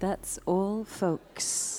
[0.00, 1.69] That's all, folks.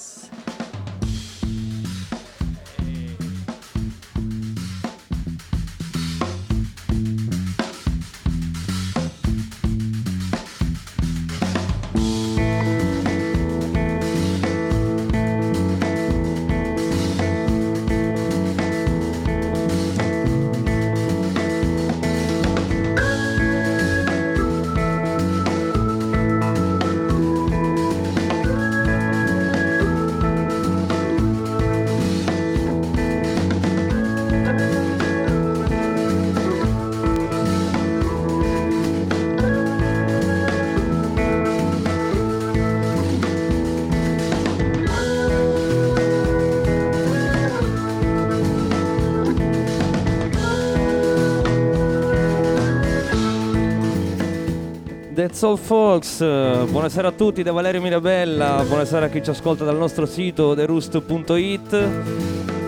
[55.32, 59.78] That's all folks, buonasera a tutti da Valerio Mirabella, buonasera a chi ci ascolta dal
[59.78, 61.90] nostro sito theroost.it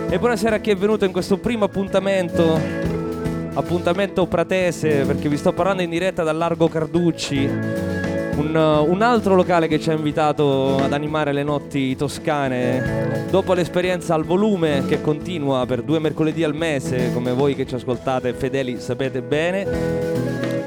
[0.08, 2.58] e buonasera a chi è venuto in questo primo appuntamento,
[3.52, 9.68] appuntamento pratese perché vi sto parlando in diretta dal Largo Carducci, un, un, altro locale
[9.68, 13.26] che ci ha invitato ad animare le notti toscane.
[13.28, 17.74] Dopo l'esperienza al volume che continua per due mercoledì al mese, come voi che ci
[17.74, 20.03] ascoltate fedeli sapete bene,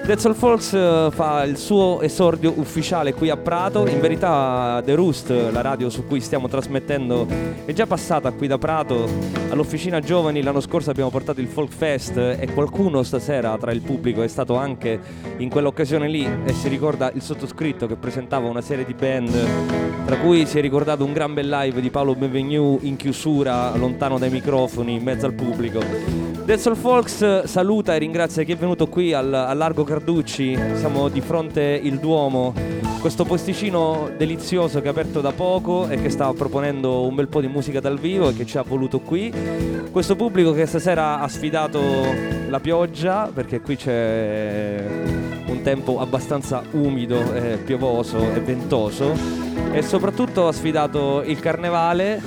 [0.08, 3.86] Dead Soul Folks eh, fa il suo esordio ufficiale qui a Prato.
[3.88, 7.27] In verità The Roost, la radio su cui stiamo trasmettendo,
[7.66, 9.05] è già passata qui da Prato.
[9.50, 14.22] All'Officina Giovani l'anno scorso abbiamo portato il Folk Fest e qualcuno stasera tra il pubblico
[14.22, 14.97] è stato anche
[15.39, 19.38] in quell'occasione lì e si ricorda il sottoscritto che presentava una serie di band,
[20.05, 24.17] tra cui si è ricordato un gran bel live di Paolo Benvenu in chiusura, lontano
[24.17, 26.36] dai microfoni, in mezzo al pubblico.
[26.48, 31.09] Dead Soul Folks saluta e ringrazia chi è venuto qui al, al Largo Carducci, siamo
[31.09, 32.53] di fronte il Duomo,
[33.02, 37.42] questo posticino delizioso che è aperto da poco e che sta proponendo un bel po'
[37.42, 39.30] di musica dal vivo e che ci ha voluto qui.
[39.92, 41.81] Questo pubblico che stasera ha sfidato
[42.48, 44.86] la pioggia perché qui c'è
[45.47, 49.13] un tempo abbastanza umido, e piovoso e ventoso
[49.74, 52.22] e soprattutto ha sfidato il carnevale,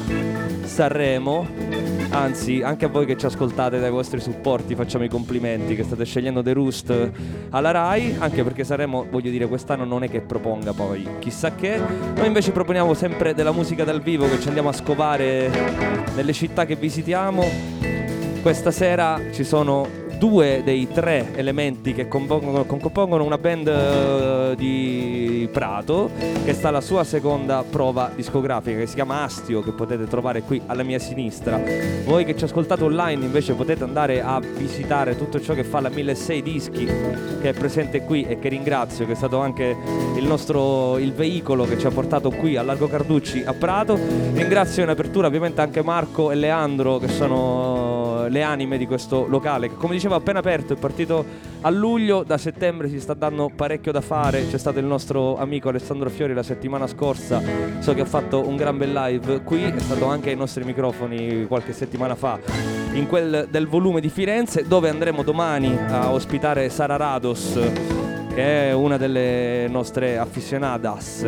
[0.64, 5.84] Sanremo Anzi, anche a voi che ci ascoltate dai vostri supporti facciamo i complimenti che
[5.84, 7.10] state scegliendo The Roost
[7.50, 11.80] alla RAI, anche perché saremo, voglio dire, quest'anno non è che proponga poi chissà che.
[12.16, 15.50] Noi invece proponiamo sempre della musica dal vivo che ci andiamo a scovare
[16.16, 17.44] nelle città che visitiamo.
[18.42, 19.86] Questa sera ci sono
[20.20, 26.10] due dei tre elementi che compongono, compongono una band uh, di Prato
[26.44, 30.60] che sta alla sua seconda prova discografica che si chiama Astio che potete trovare qui
[30.66, 31.58] alla mia sinistra.
[32.04, 35.88] Voi che ci ascoltate online invece potete andare a visitare tutto ciò che fa la
[35.88, 39.74] 1006 Dischi che è presente qui e che ringrazio che è stato anche
[40.16, 43.98] il nostro il veicolo che ci ha portato qui a Largo Carducci a Prato.
[44.34, 47.89] Ringrazio in apertura ovviamente anche Marco e Leandro che sono
[48.30, 51.24] le anime di questo locale che come dicevo appena aperto, è partito
[51.62, 55.68] a luglio, da settembre si sta dando parecchio da fare, c'è stato il nostro amico
[55.68, 57.42] Alessandro Fiori la settimana scorsa,
[57.80, 61.46] so che ha fatto un gran bel live qui, è stato anche ai nostri microfoni
[61.46, 62.38] qualche settimana fa,
[62.92, 68.09] in quel del volume di Firenze, dove andremo domani a ospitare Sara Rados
[68.40, 71.26] che è una delle nostre afficionadas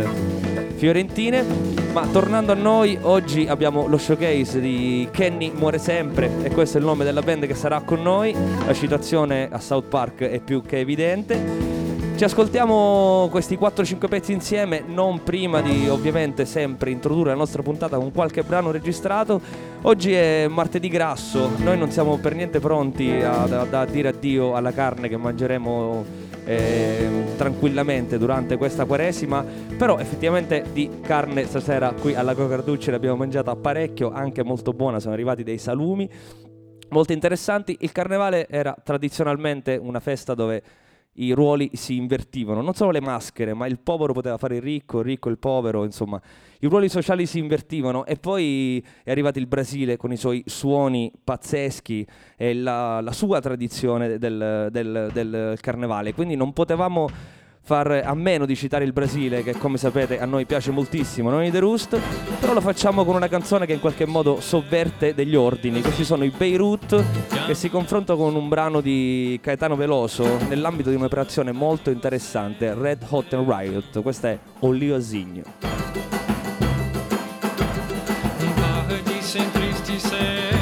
[0.76, 1.44] fiorentine.
[1.92, 6.80] Ma tornando a noi, oggi abbiamo lo showcase di Kenny Muore Sempre e questo è
[6.80, 8.34] il nome della band che sarà con noi.
[8.64, 11.72] La citazione a South Park è più che evidente.
[12.16, 17.98] Ci ascoltiamo questi 4-5 pezzi insieme, non prima di ovviamente sempre introdurre la nostra puntata
[17.98, 19.38] con qualche brano registrato.
[19.84, 24.54] Oggi è martedì grasso, noi non siamo per niente pronti a, a, a dire addio
[24.54, 26.04] alla carne che mangeremo
[26.44, 29.44] eh, tranquillamente durante questa quaresima,
[29.76, 35.14] però effettivamente di carne stasera qui alla Cocarducci l'abbiamo mangiata parecchio, anche molto buona, sono
[35.14, 36.08] arrivati dei salumi
[36.90, 37.76] molto interessanti.
[37.80, 40.62] Il carnevale era tradizionalmente una festa dove
[41.14, 45.00] i ruoli si invertivano, non solo le maschere, ma il povero poteva fare il ricco,
[45.00, 46.20] il ricco il povero, insomma,
[46.60, 48.06] i ruoli sociali si invertivano.
[48.06, 52.06] E poi è arrivato il Brasile con i suoi suoni pazzeschi
[52.36, 57.08] e la, la sua tradizione del, del, del carnevale, quindi non potevamo
[57.64, 61.44] far a meno di citare il Brasile, che come sapete a noi piace moltissimo, non
[61.44, 61.98] i The Roost,
[62.40, 65.80] però lo facciamo con una canzone che in qualche modo sovverte degli ordini.
[65.80, 67.02] Questi sono i Beirut
[67.46, 73.04] che si confrontano con un brano di Caetano Veloso nell'ambito di un'operazione molto interessante, Red
[73.08, 74.02] Hot and Riot.
[74.02, 75.92] Questa è Olio Asigno.
[80.12, 80.61] espaço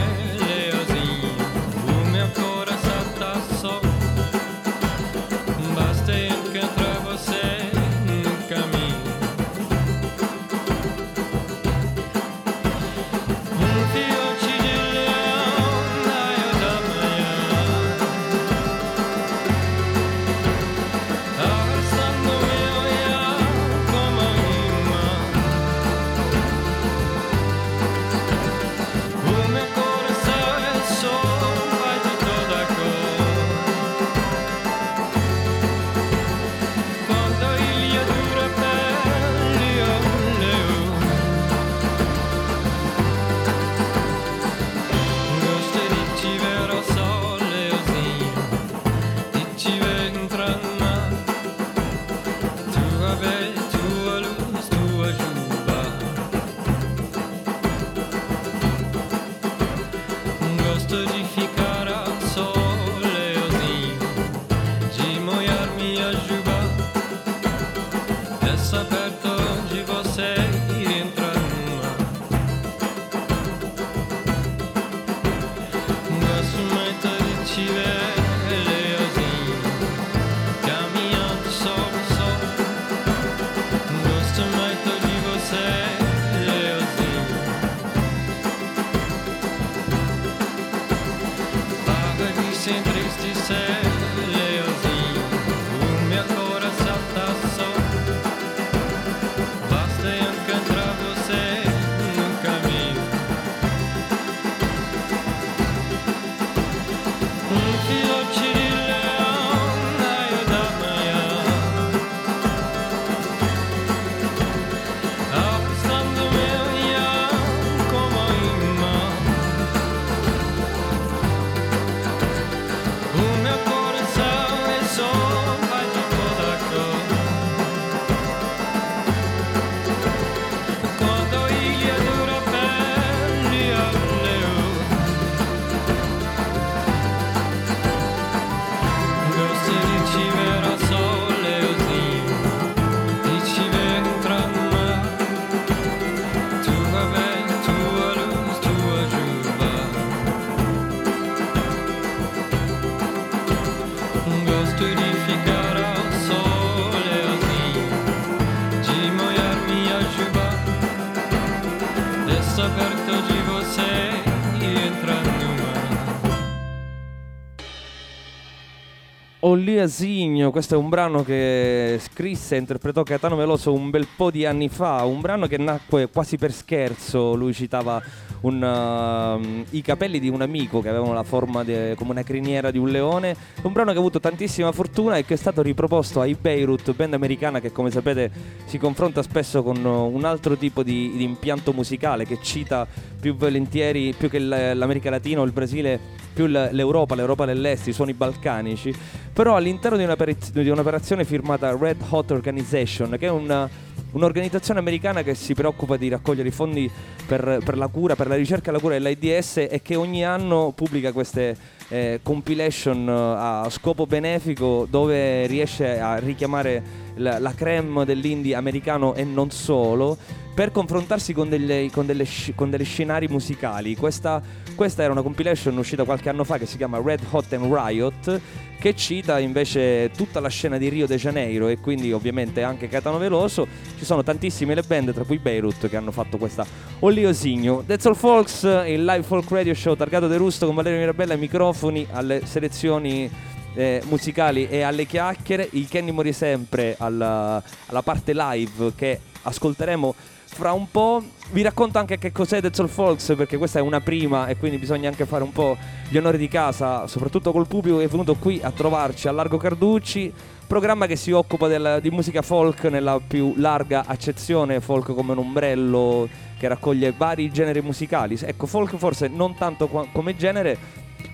[169.50, 174.30] Olli Asigno, questo è un brano che scrisse e interpretò Caetano Veloso un bel po'
[174.30, 178.00] di anni fa, un brano che nacque quasi per scherzo, lui citava
[178.42, 182.70] un, uh, i capelli di un amico che avevano la forma de, come una criniera
[182.70, 186.20] di un leone, un brano che ha avuto tantissima fortuna e che è stato riproposto
[186.20, 188.30] ai Beirut, band americana che come sapete
[188.64, 192.86] si confronta spesso con un altro tipo di, di impianto musicale che cita
[193.20, 196.00] più volentieri, più che l'America Latina o il Brasile,
[196.32, 198.94] più l'Europa, l'Europa dell'Est, i suoni balcanici,
[199.32, 203.68] però all'interno di, un'operazione firmata Red Hot Organization, che è una
[204.12, 206.90] un'organizzazione americana che si preoccupa di raccogliere i fondi
[207.26, 210.72] per, per, la cura, per la ricerca e la cura dell'AIDS e che ogni anno
[210.74, 211.56] pubblica queste
[211.90, 216.82] eh, compilation eh, a scopo benefico dove riesce a richiamare
[217.16, 220.16] la, la creme dell'indie americano e non solo
[220.54, 223.96] per confrontarsi con, delle, con, delle, con delle scenari musicali.
[223.96, 224.42] Questa,
[224.74, 228.40] questa, era una compilation uscita qualche anno fa che si chiama Red Hot and Riot,
[228.78, 233.18] che cita invece tutta la scena di Rio de Janeiro e quindi ovviamente anche Catano
[233.18, 233.66] Veloso.
[233.96, 236.66] Ci sono tantissime le band, tra cui Beirut, che hanno fatto questa
[236.98, 237.84] Olliosigno.
[237.86, 241.38] That's All Folks, il live folk radio show targato De Rusto con Valerio Mirabella ai
[241.80, 243.30] microfoni, alle selezioni
[243.74, 245.68] eh, musicali e alle chiacchiere.
[245.72, 251.22] Il Kenny Mori sempre alla, alla parte live che ascolteremo fra un po'.
[251.52, 254.78] Vi racconto anche che cos'è Dead Soul Folks perché questa è una prima e quindi
[254.78, 255.76] bisogna anche fare un po'
[256.08, 259.56] gli onori di casa, soprattutto col pubblico che è venuto qui a trovarci a Largo
[259.56, 260.32] Carducci,
[260.66, 265.38] programma che si occupa del, di musica folk nella più larga accezione, folk come un
[265.38, 268.38] ombrello che raccoglie vari generi musicali.
[268.40, 270.78] Ecco, folk forse non tanto come genere,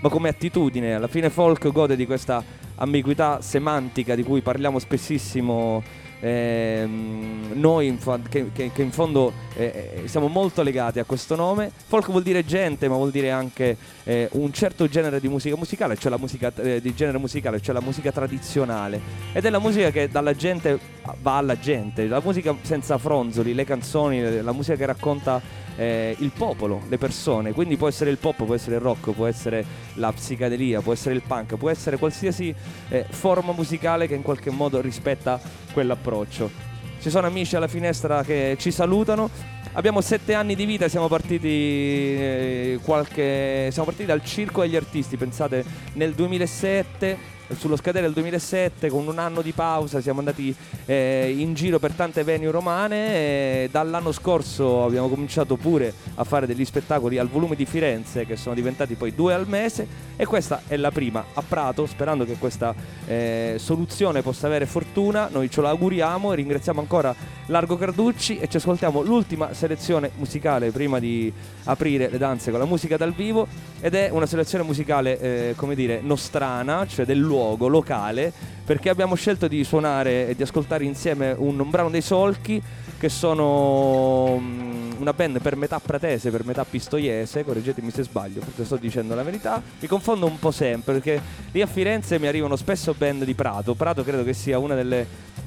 [0.01, 0.95] ma come attitudine.
[0.95, 2.43] Alla fine folk gode di questa
[2.77, 5.83] ambiguità semantica di cui parliamo spessissimo
[6.21, 11.35] ehm, noi in che, che, che, in fondo eh, eh, siamo molto legati a questo
[11.35, 11.71] nome.
[11.87, 15.97] Folk vuol dire gente, ma vuol dire anche eh, un certo genere di musica musicale,
[15.97, 19.01] cioè la musica eh, di genere musicale, cioè la musica tradizionale.
[19.33, 23.65] Ed è la musica che dalla gente va alla gente, la musica senza fronzoli, le
[23.65, 25.41] canzoni, la musica che racconta
[25.77, 27.53] eh, il popolo, le persone.
[27.53, 31.15] Quindi può essere il pop, può essere il rock, può essere la psicadelia, può essere
[31.15, 32.55] il punk, può essere qualsiasi
[32.89, 35.41] eh, forma musicale che in qualche modo rispetta
[35.73, 36.75] quell'approccio.
[37.01, 39.31] Ci sono amici alla finestra che ci salutano.
[39.73, 45.19] Abbiamo sette anni di vita, siamo partiti, eh, qualche, siamo partiti dal circo degli artisti,
[45.19, 51.35] pensate nel 2007 sullo scadere del 2007 con un anno di pausa siamo andati eh,
[51.37, 57.19] in giro per tante venue romane dall'anno scorso abbiamo cominciato pure a fare degli spettacoli
[57.19, 59.87] al volume di Firenze che sono diventati poi due al mese
[60.17, 62.75] e questa è la prima a Prato sperando che questa
[63.07, 65.29] eh, soluzione possa avere fortuna.
[65.31, 67.15] Noi ce lo auguriamo e ringraziamo ancora
[67.47, 71.33] Largo Carducci e ci ascoltiamo l'ultima selezione musicale prima di
[71.65, 73.47] aprire le danze con la musica dal vivo
[73.81, 77.36] ed è una selezione musicale eh, come dire nostrana cioè del luogo
[77.69, 78.33] locale
[78.67, 82.61] perché abbiamo scelto di suonare e di ascoltare insieme un, un brano dei Solchi
[82.99, 88.65] che sono um, una band per metà pratese, per metà pistoiese, correggetemi se sbaglio, perché
[88.65, 91.21] sto dicendo la verità, mi confondo un po' sempre perché
[91.53, 95.07] lì a Firenze mi arrivano spesso band di Prato, Prato credo che sia una delle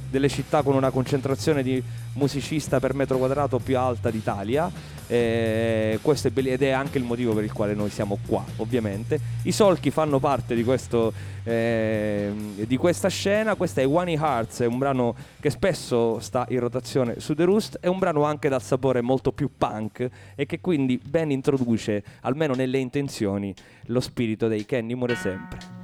[0.10, 1.82] delle città con una concentrazione di
[2.14, 4.72] musicista per metro quadrato più alta d'Italia.
[5.08, 8.44] Eh, questo è bello ed è anche il motivo per il quale noi siamo qua,
[8.58, 9.20] ovviamente.
[9.44, 11.12] I solchi fanno parte di, questo,
[11.44, 12.32] eh,
[12.68, 13.56] di questa scena.
[13.56, 17.80] Questo è One Hearts, è un brano che spesso sta in rotazione su The Roost.
[17.80, 22.54] È un brano anche dal sapore molto più punk e che quindi ben introduce, almeno
[22.54, 23.54] nelle intenzioni,
[23.86, 25.79] lo spirito dei Kenny muore sempre.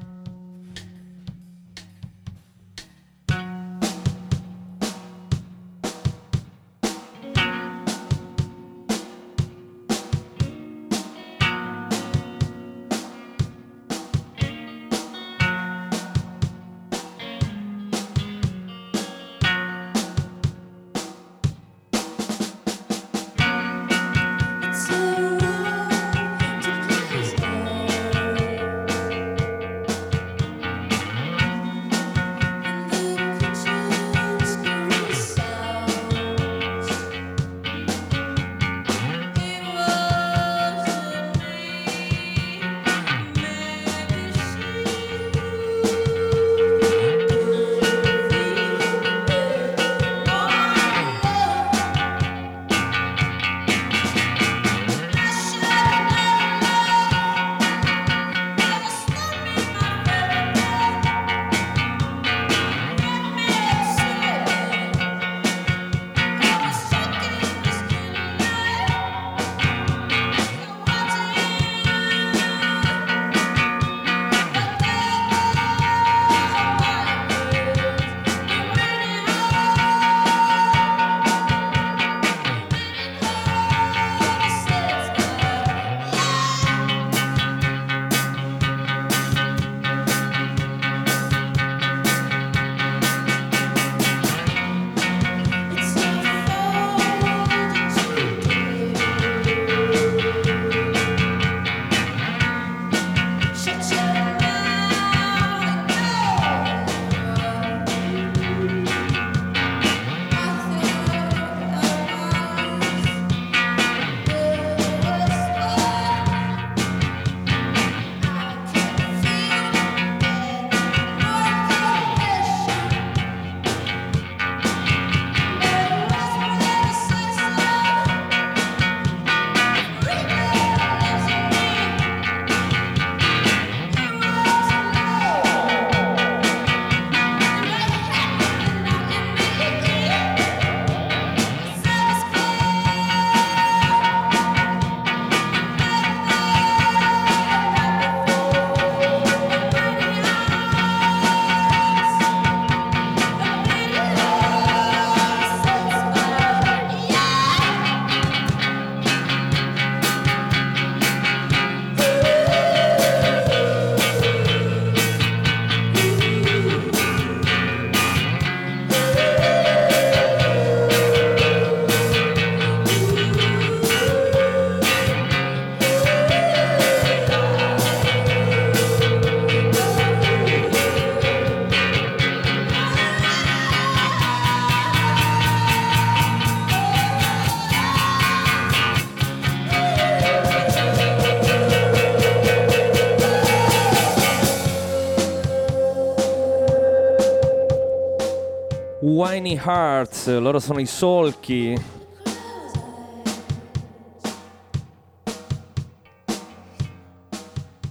[199.56, 201.74] Whiny Hearts, loro sono i solchi.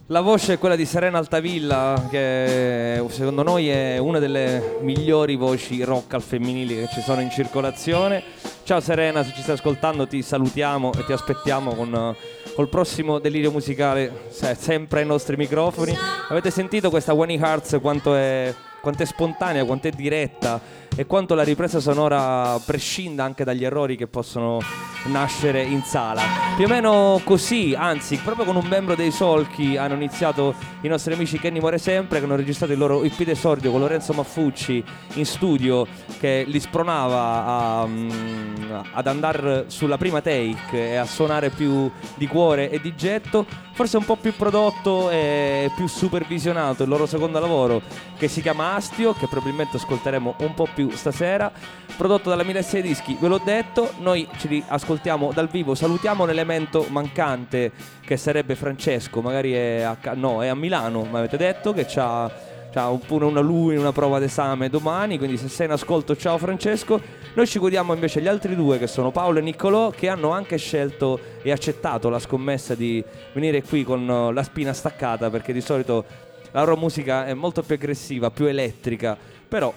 [0.09, 5.83] La voce è quella di Serena Altavilla, che secondo noi è una delle migliori voci
[5.83, 8.23] rock al femminile che ci sono in circolazione.
[8.65, 12.15] Ciao Serena, se ci stai ascoltando ti salutiamo e ti aspettiamo con,
[12.55, 15.97] col prossimo delirio musicale, sempre ai nostri microfoni.
[16.29, 18.55] Avete sentito questa Whiny Hearts quanto è,
[18.85, 20.61] quanto è spontanea, quanto è diretta
[20.95, 24.61] e quanto la ripresa sonora prescinda anche dagli errori che possono
[25.07, 26.23] nascere in sala.
[26.55, 31.15] Più o meno così, anzi, proprio con un membro dei Solchi hanno iniziato i nostri
[31.15, 35.25] amici Kenny Muore Sempre che hanno registrato il loro IP d'esordio con Lorenzo Maffucci in
[35.25, 35.87] studio
[36.21, 42.27] che li spronava a, mm, ad andare sulla prima take e a suonare più di
[42.27, 47.41] cuore e di getto forse un po' più prodotto e più supervisionato il loro secondo
[47.41, 47.83] lavoro
[48.17, 51.51] che si chiama Astio, che probabilmente ascolteremo un po' più stasera,
[51.97, 57.73] prodotto dalla 1006 Dischi, ve l'ho detto, noi ci ascoltiamo dal vivo, salutiamo l'elemento mancante
[58.01, 62.53] che sarebbe Francesco, magari è a, no, è a Milano, mi avete detto che c'ha
[62.75, 67.01] c'ha pure una lui, una prova d'esame domani, quindi se sei in ascolto ciao Francesco.
[67.35, 70.57] Noi ci godiamo invece gli altri due che sono Paolo e Niccolò che hanno anche
[70.57, 73.03] scelto e accettato la scommessa di
[73.33, 76.05] venire qui con uh, la spina staccata perché di solito
[76.51, 79.17] la loro musica è molto più aggressiva, più elettrica,
[79.47, 79.73] però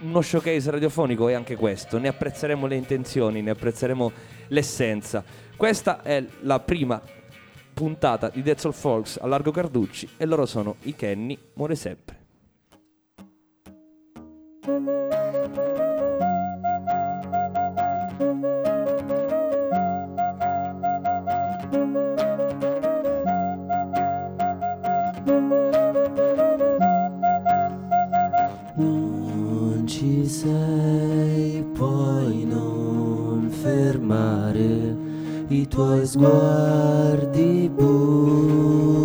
[0.00, 4.12] uno showcase radiofonico è anche questo, ne apprezzeremo le intenzioni, ne apprezzeremo
[4.48, 5.24] l'essenza.
[5.56, 7.00] Questa è la prima
[7.72, 12.21] puntata di Dead Soul Folks a Largo Carducci e loro sono i Kenny Muore Sempre.
[14.64, 14.78] Non
[29.86, 34.96] ci sei, puoi non fermare
[35.48, 39.01] i tuoi sguardi bui.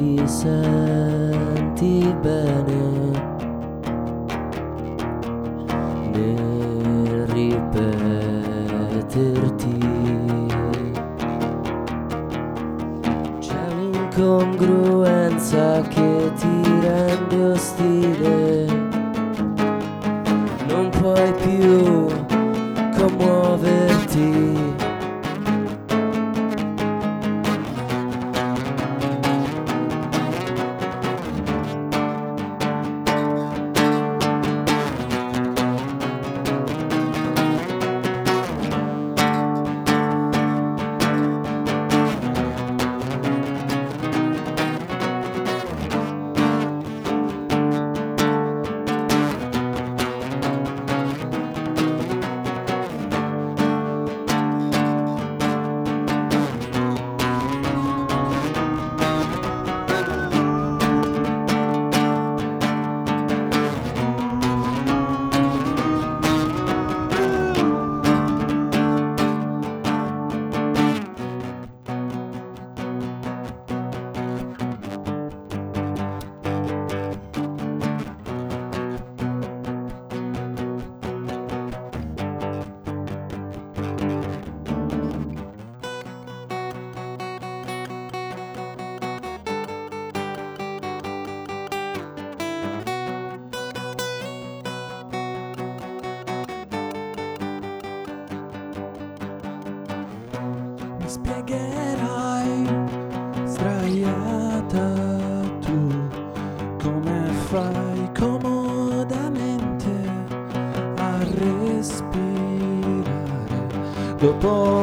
[0.00, 2.99] Ti senti bene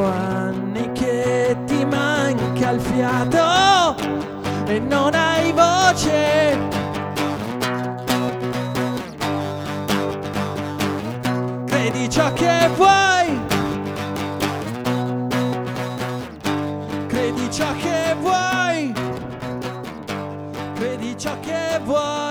[0.05, 3.95] anni che ti manca il fiato
[4.65, 6.57] e non hai voce.
[11.65, 13.39] Credi ciò che vuoi.
[17.07, 18.93] Credi ciò che vuoi.
[20.75, 22.26] Credi ciò che vuoi.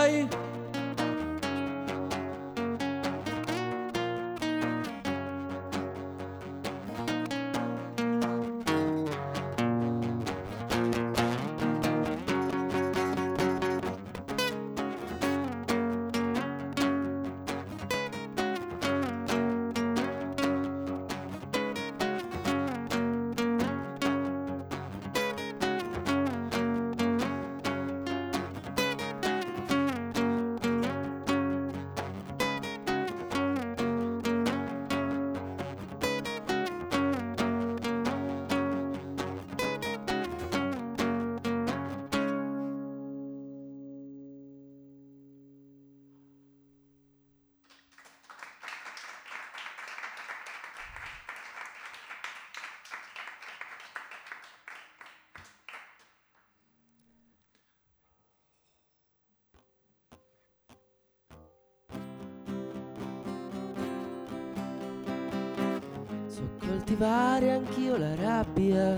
[66.96, 68.94] So coltivare anch'io la rabbia,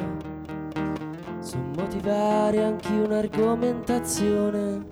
[1.41, 4.87] so motivare anch'io un'argomentazione.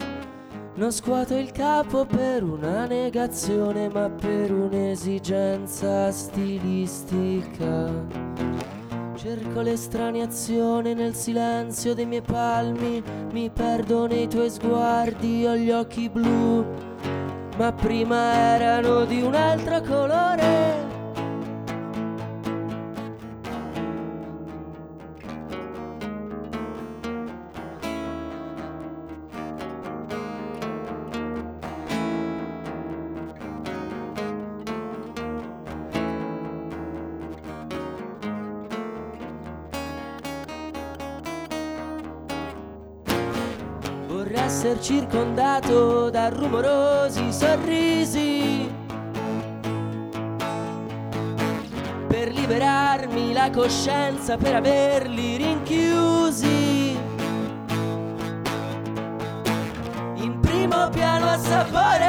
[0.75, 7.92] Non scuoto il capo per una negazione, ma per un'esigenza stilistica.
[9.14, 16.09] Cerco l'estraniazione nel silenzio dei miei palmi, mi perdo nei tuoi sguardi, ho gli occhi
[16.09, 16.66] blu,
[17.57, 20.86] ma prima erano di un altro colore.
[44.66, 48.68] Essere circondato da rumorosi sorrisi.
[52.09, 56.98] Per liberarmi la coscienza, per averli rinchiusi.
[60.14, 62.06] In primo piano assaporerai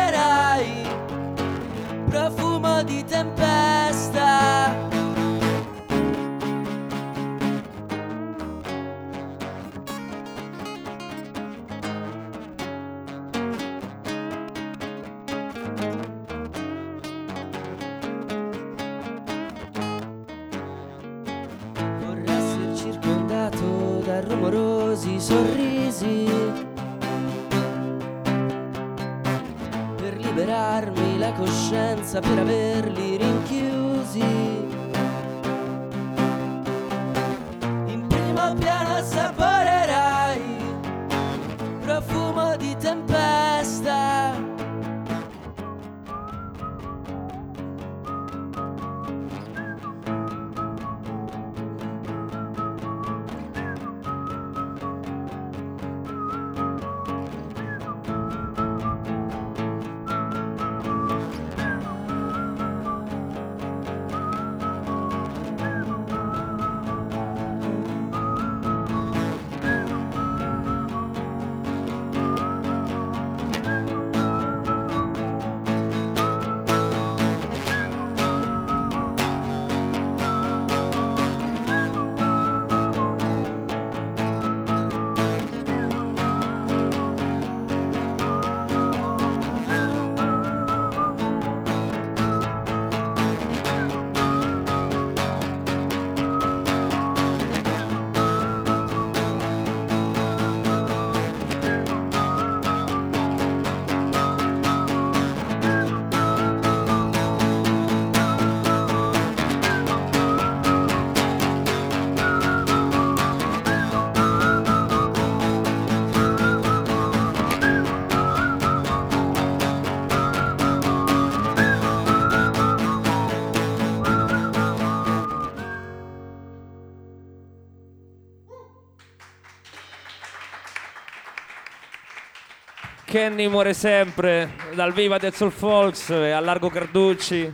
[133.17, 137.51] Kenny muore sempre dal Viva Dead Soul Folks e a Largo Carducci.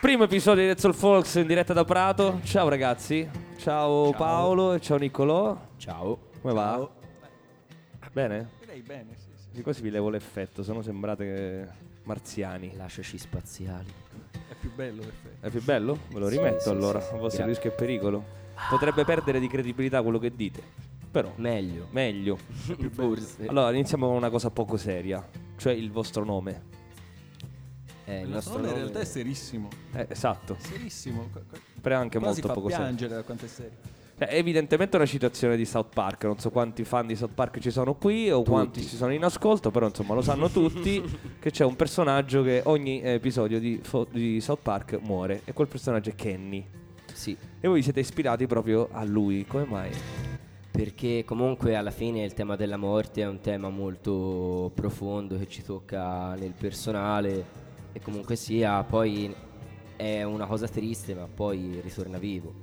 [0.00, 2.40] Primo episodio di Dead Soul Folks in diretta da Prato.
[2.44, 3.28] Ciao ragazzi.
[3.58, 5.54] Ciao, Paolo e ciao Niccolò.
[5.76, 6.30] Ciao.
[6.40, 6.88] Come va?
[8.10, 8.48] Bene?
[8.60, 9.60] Direi bene, sì, sì.
[9.60, 11.70] Così vi levo l'effetto, se no sembrate
[12.04, 12.74] marziani.
[12.74, 13.92] Lasciaci spaziali
[14.32, 15.46] È più bello te.
[15.46, 15.98] È più bello?
[16.08, 17.14] Me lo rimetto sì, allora, sì, sì.
[17.14, 18.24] a vostro rischio e pericolo.
[18.70, 20.62] Potrebbe perdere di credibilità quello che dite.
[21.10, 21.86] Però, Meglio.
[21.90, 22.36] meglio.
[22.92, 23.46] Forse.
[23.46, 26.76] Allora, iniziamo con una cosa poco seria, cioè il vostro nome.
[28.04, 29.68] Eh, il nostro nome in realtà è serissimo.
[29.94, 31.28] Eh, esatto, Serissimo.
[31.80, 32.84] Però è anche Quasi molto fa poco serio.
[32.84, 33.96] piangere da quanto è serio.
[34.18, 36.24] È evidentemente una citazione di South Park.
[36.24, 39.22] Non so quanti fan di South Park ci sono qui o quanti ci sono in
[39.24, 41.02] ascolto, però insomma lo sanno tutti
[41.38, 45.68] che c'è un personaggio che ogni episodio di, fo- di South Park muore e quel
[45.68, 46.66] personaggio è Kenny.
[47.18, 49.90] Sì, E voi vi siete ispirati proprio a lui, come mai?
[50.70, 55.64] perché comunque alla fine il tema della morte è un tema molto profondo che ci
[55.64, 57.44] tocca nel personale
[57.90, 59.34] e comunque sia poi
[59.96, 62.54] è una cosa triste ma poi ritorna vivo.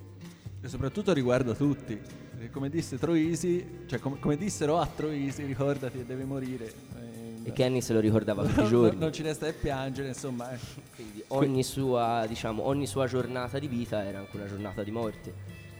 [0.62, 2.00] E soprattutto riguarda tutti.
[2.32, 6.72] Perché come disse Troisi, cioè come, come dissero a Troisi, ricordati che devi morire.
[7.48, 9.00] E Kenny se lo ricordava tutti i giorni.
[9.00, 10.52] non ci resta che piangere, insomma.
[10.52, 10.58] eh.
[10.96, 15.34] Quindi ogni sua, diciamo, ogni sua giornata di vita era anche una giornata di morte.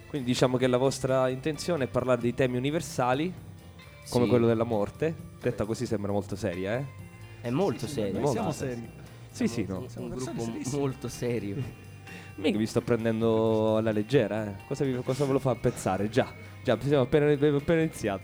[0.08, 3.34] Quindi diciamo che la vostra intenzione è parlare di temi universali,
[4.10, 4.30] come Sì.
[4.30, 5.14] quello della morte.
[5.42, 6.86] Detta così sembra molto seria, eh?
[7.42, 8.14] È molto serio.
[8.14, 8.90] Noi molto siamo seri.
[9.32, 9.80] Sì, sì, no.
[9.80, 10.78] Un, Siamo un gruppo serissime.
[10.80, 11.56] molto serio.
[12.38, 14.56] Mica vi sto prendendo alla leggera, eh.
[14.68, 16.10] Cosa, vi- cosa ve lo fa pezzare?
[16.10, 16.32] Già,
[16.64, 18.24] già, siamo appena, abbiamo appena iniziato.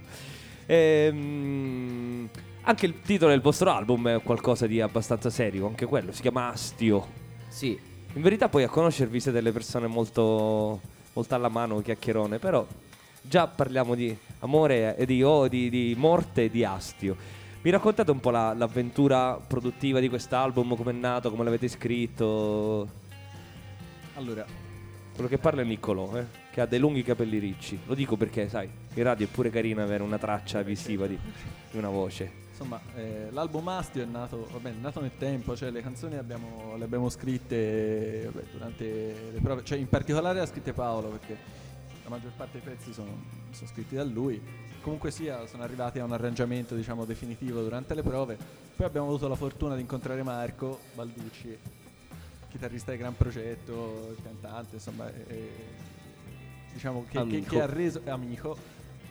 [0.67, 2.30] Ehm,
[2.63, 6.50] anche il titolo del vostro album è qualcosa di abbastanza serio, anche quello, si chiama
[6.50, 7.19] Astio.
[7.47, 7.78] Sì,
[8.13, 10.80] In verità poi a conoscervi siete delle persone molto,
[11.13, 12.65] molto alla mano, chiacchierone, però
[13.21, 17.15] già parliamo di amore e di, oh, di, di morte e di astio.
[17.62, 22.88] Mi raccontate un po' la- l'avventura produttiva di quest'album, come è nato, come l'avete scritto?
[24.15, 24.45] Allora,
[25.13, 27.78] Quello che parla è Niccolò, eh, che ha dei lunghi capelli ricci.
[27.86, 31.17] Lo dico perché, sai, in radio è pure carino avere una traccia visiva di,
[31.69, 32.40] di una voce.
[32.62, 36.15] Insomma, eh, l'album Astio è nato, va bene, è nato nel tempo, cioè le canzoni
[36.15, 38.86] abbiamo- le abbiamo scritte vabbè, durante
[39.34, 41.38] le prove, cioè in particolare le ha scritte Paolo perché
[42.04, 43.12] la maggior parte dei pezzi sono,
[43.52, 44.41] sono scritti da lui.
[44.82, 48.38] Comunque sia, sono arrivati a un arrangiamento diciamo definitivo durante le prove.
[48.76, 51.58] Poi abbiamo avuto la fortuna di incontrare Marco Balducci,
[52.50, 55.50] chitarrista di Gran Progetto, cantante, insomma, e- e-
[56.74, 58.58] diciamo che, che- che ha reso amico,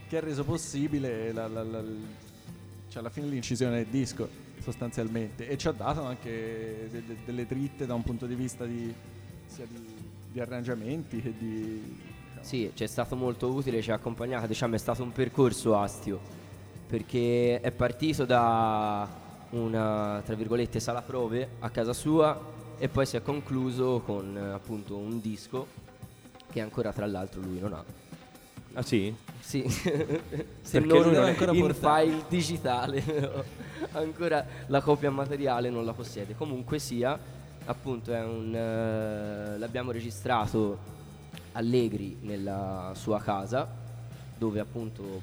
[0.09, 1.83] che ha reso possibile la, la- la-
[2.90, 4.29] cioè alla fine l'incisione del disco
[4.61, 8.64] sostanzialmente e ci ha dato anche de- de- delle dritte da un punto di vista
[8.64, 8.92] di,
[9.46, 9.81] sia di,
[10.33, 14.74] di arrangiamenti che di diciamo, Sì, ci è stato molto utile, ci ha accompagnato, diciamo
[14.74, 16.20] è stato un percorso astio,
[16.87, 19.09] perché è partito da
[19.50, 22.38] una, tra virgolette, sala prove a casa sua
[22.76, 25.66] e poi si è concluso con appunto un disco
[26.50, 27.85] che ancora tra l'altro lui non ha.
[28.75, 29.15] Ah sì?
[29.41, 29.65] Sì,
[30.63, 32.05] se Perché non non è ancora in portato.
[32.05, 33.03] file digitale,
[33.93, 36.37] ancora la copia materiale non la possiede.
[36.37, 37.19] Comunque sia,
[37.65, 40.79] appunto, è un, eh, l'abbiamo registrato
[41.53, 43.69] Allegri nella sua casa,
[44.39, 45.21] dove appunto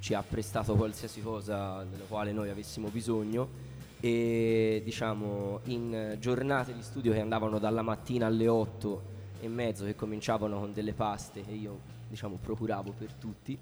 [0.00, 3.60] ci ha prestato qualsiasi cosa della quale noi avessimo bisogno
[4.00, 9.02] e diciamo in giornate di studio che andavano dalla mattina alle 8
[9.40, 11.78] e mezzo che cominciavano con delle paste che io
[12.12, 13.58] diciamo procuravo per tutti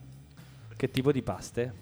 [0.77, 1.73] Che tipo di paste?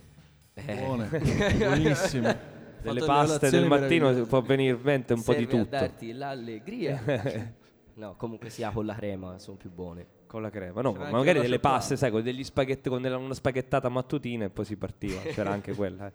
[0.52, 1.08] Eh, buone,
[1.56, 2.56] buonissime.
[2.82, 4.28] Delle paste del mattino meravigliose.
[4.28, 5.64] può venire in mente un po' di tutto.
[5.70, 7.02] darti l'allegria
[7.94, 11.40] no comunque sia con la crema sono più buone Con la crema, no, ma magari
[11.40, 15.20] delle paste, sai, con degli spaghetti, con della- una spaghettata mattutina e poi si partiva.
[15.22, 16.06] C'era anche quella.
[16.06, 16.12] eh.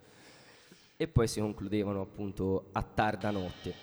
[0.98, 3.74] e poi si concludevano appunto a tarda notte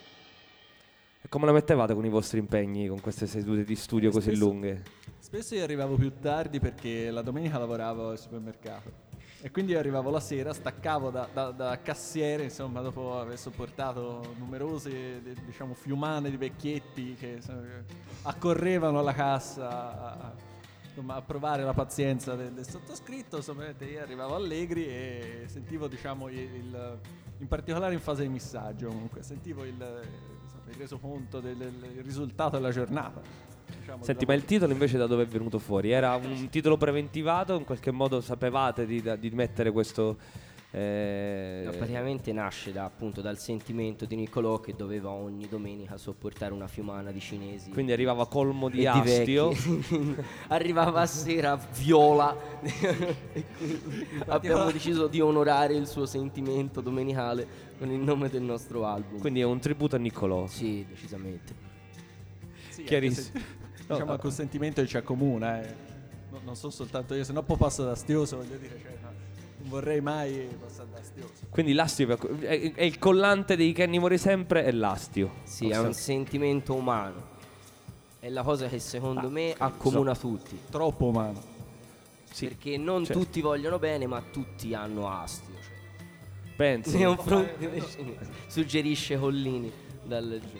[1.23, 4.83] E come la mettevate con i vostri impegni, con queste sedute di studio così lunghe?
[5.33, 8.91] Spesso io arrivavo più tardi perché la domenica lavoravo al supermercato.
[9.43, 14.35] E quindi io arrivavo la sera, staccavo da, da- da cassiere, insomma, dopo aver sopportato
[14.37, 17.39] numerose, diciamo, fiumane di vecchietti che
[18.23, 20.35] accorrevano alla cassa a,
[20.89, 23.37] insomma, a provare la pazienza del, del sottoscritto.
[23.37, 26.99] Insomma, io arrivavo allegri e sentivo, diciamo, il, il-
[27.39, 29.75] in particolare in fase di missaggio, comunque, sentivo il,
[30.71, 33.49] il resoconto del, del risultato della giornata.
[33.79, 35.91] Diciamo, Senti, ma il titolo invece da dove è venuto fuori?
[35.91, 37.55] Era un titolo preventivato?
[37.57, 40.17] In qualche modo sapevate di, di mettere questo...
[40.73, 46.53] eh, No, praticamente nasce da, appunto dal sentimento di Niccolò che doveva ogni domenica sopportare
[46.53, 49.49] una fiumana di cinesi quindi arrivava colmo di astio.
[49.49, 50.15] vecchi.
[50.49, 57.47] arrivava a sera viola E quindi abbiamo deciso di onorare il suo sentimento domenicale
[57.79, 60.47] con il nome del nostro album Quindi è un tributo a Niccolò.
[60.47, 61.69] sì decisamente
[62.81, 63.39] Sì, Chiarissimo.
[63.39, 65.75] se- diciamo col sentimento che ci accomuna, eh.
[66.31, 69.09] No- non sono soltanto io, se no poi passo da astioso, voglio dire, cioè, no,
[69.59, 71.33] non vorrei mai passare da astioso.
[71.51, 75.33] Quindi l'astio è, è il collante dei Kenny Mori sempre è l'astio.
[75.43, 77.29] sì è un sentimento umano
[78.21, 80.59] è la cosa che secondo me accomuna tutti.
[80.71, 81.43] Troppo umano.
[82.31, 85.55] Sì, Perché non cioè- tutti vogliono bene, ma tutti hanno astio.
[85.55, 86.55] Cioè.
[86.55, 86.91] pensi.
[86.91, 88.17] Cinesi.
[88.47, 89.73] Suggerisce Collini
[90.05, 90.59] dal giù.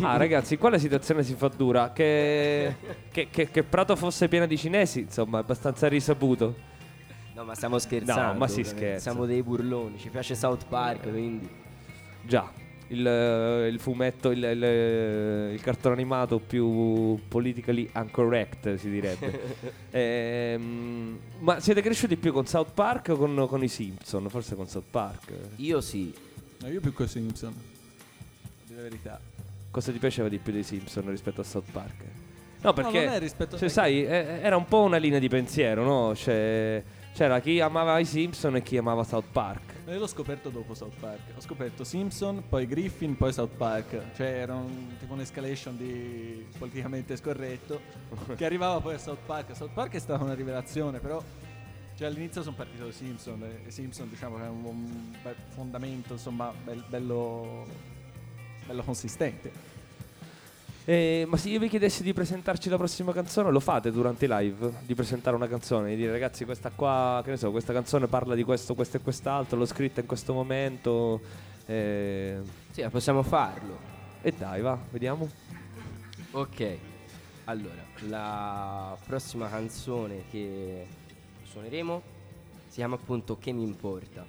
[0.00, 1.92] Ah, ragazzi, qua la situazione si fa dura.
[1.92, 2.74] Che,
[3.10, 6.54] che, che- che Prato fosse piena di cinesi, insomma, è abbastanza risaputo.
[7.34, 8.32] No, ma stiamo scherzando.
[8.32, 9.10] No, ma si scherza.
[9.10, 9.98] Siamo dei burloni.
[9.98, 11.48] Ci piace South Park, quindi.
[12.22, 12.52] Già,
[12.88, 19.78] il, eh, il fumetto, il, il- il cartone animato più politically incorrect, si direbbe.
[19.92, 24.28] Ehm, ma siete cresciuti più con South Park o con, con i Simpson?
[24.28, 25.32] Forse con South Park.
[25.56, 26.12] Io sì.
[26.60, 27.54] No, io più con i Simpson.
[28.74, 29.20] La verità.
[29.70, 32.04] Cosa ti piaceva di più dei Simpson rispetto a South Park?
[32.62, 35.84] No, perché non è rispetto- cioè, sai, eh, era un po' una linea di pensiero,
[35.84, 36.14] no?
[36.14, 36.82] Cioè,
[37.14, 39.74] c'era chi amava i Simpson e chi amava South Park.
[39.88, 41.20] Io l'ho scoperto dopo South Park.
[41.36, 44.14] Ho scoperto Simpson, poi Griffin, poi South Park.
[44.14, 47.80] Cioè era un, tipo un'escalation di politicamente scorretto
[48.36, 49.56] che arrivava poi a South Park.
[49.56, 51.22] South Park è stata una rivelazione, però
[51.96, 56.14] cioè, all'inizio sono partito da Simpson e Simpson diciamo che è un, un bel fondamento,
[56.14, 57.66] insomma, bel- bello,
[58.70, 59.50] bello consistente.
[60.84, 64.28] Eh, ma se io vi chiedessi di presentarci la prossima canzone, lo fate durante i
[64.28, 64.72] live?
[64.86, 68.34] Di presentare una canzone, di dire ragazzi questa qua, che ne so, questa canzone parla
[68.36, 71.20] di questo, questo e quest'altro, l'ho scritta in questo momento.
[71.66, 72.38] eh,
[72.70, 73.76] Sì, possiamo farlo.
[74.22, 75.28] e dai, va, vediamo.
[76.32, 76.78] Ok.
[77.46, 80.86] Allora, la prossima canzone che
[81.42, 82.02] suoneremo
[82.68, 84.24] si chiama appunto Che mi importa.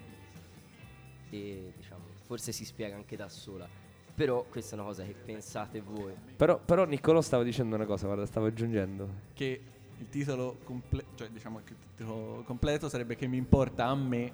[1.29, 3.80] E diciamo, forse si spiega anche da sola.
[4.21, 6.13] Però questa è una cosa che pensate voi.
[6.35, 9.09] Però, però Niccolò stava dicendo una cosa, guarda, stavo aggiungendo.
[9.33, 9.61] Che
[9.97, 14.31] il titolo, comple- cioè, diciamo che il titolo completo sarebbe Che mi importa a me.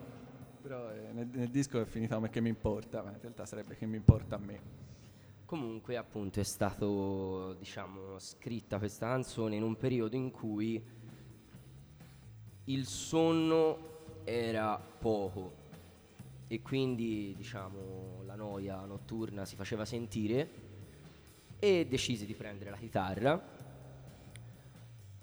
[0.61, 3.77] Però eh, nel, nel disco è finita come Che mi importa, ma in realtà sarebbe
[3.77, 4.59] Che mi importa a me.
[5.45, 10.83] Comunque appunto è stato, diciamo, scritta questa canzone in un periodo in cui
[12.65, 13.77] il sonno
[14.25, 15.56] era poco
[16.47, 20.49] e quindi, diciamo, la noia notturna si faceva sentire
[21.59, 23.55] e decisi di prendere la chitarra.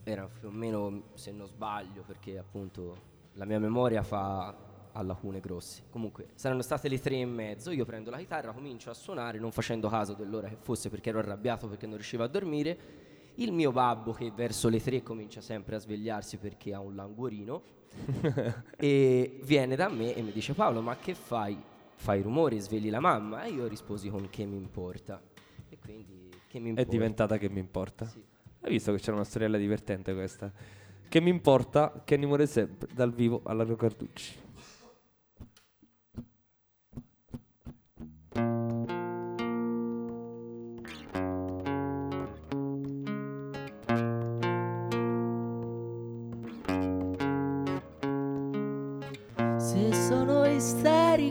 [0.03, 4.55] Era più o meno, se non sbaglio, perché appunto la mia memoria fa
[4.93, 5.85] a lacune grosse.
[5.91, 7.71] Comunque, saranno state le tre e mezzo.
[7.71, 11.21] Io prendo la chitarra, comincio a suonare, non facendo caso dell'ora che fosse perché ero
[11.21, 13.03] arrabbiato perché non riuscivo a dormire.
[13.37, 17.63] Il mio babbo, che verso le tre comincia sempre a svegliarsi perché ha un languorino,
[18.77, 21.57] e viene da me e mi dice: Paolo, ma che fai?
[21.97, 23.45] Fai rumori, svegli la mamma?
[23.45, 25.23] E io risposi con che mi importa.
[25.69, 26.91] E quindi che mi È importa.
[26.91, 28.07] diventata che mi importa.
[28.07, 28.23] Sì.
[28.61, 30.53] Hai visto che c'era una storiella divertente questa?
[31.09, 34.43] Che mi importa che muore sempre dal vivo alla Carducci.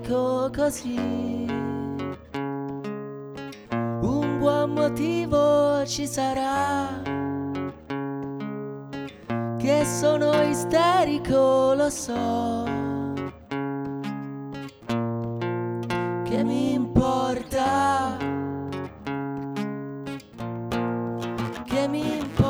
[0.04, 1.46] Isterico così,
[4.02, 7.02] un buon motivo ci sarà.
[9.58, 12.66] Che sono isterico, lo so.
[16.24, 18.18] Che mi importa?
[21.64, 22.43] Che mi importa?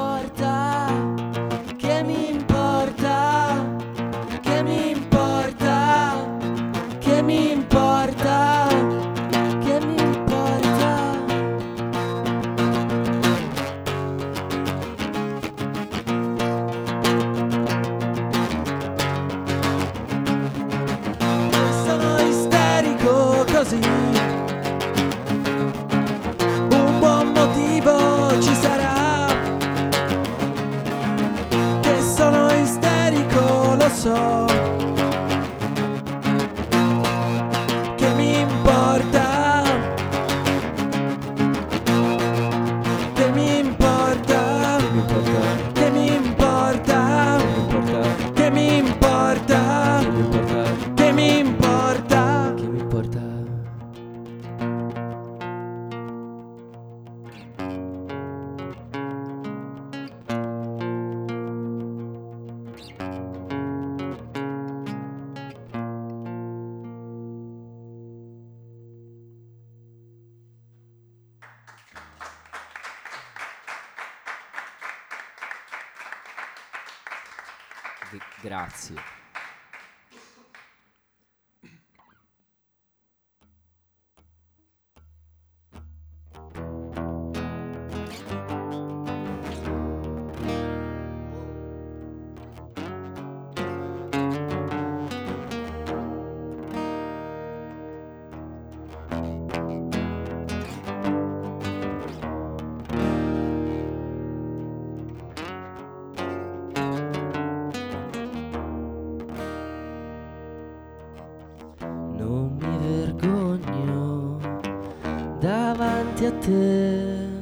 [115.44, 117.42] Davanti a te.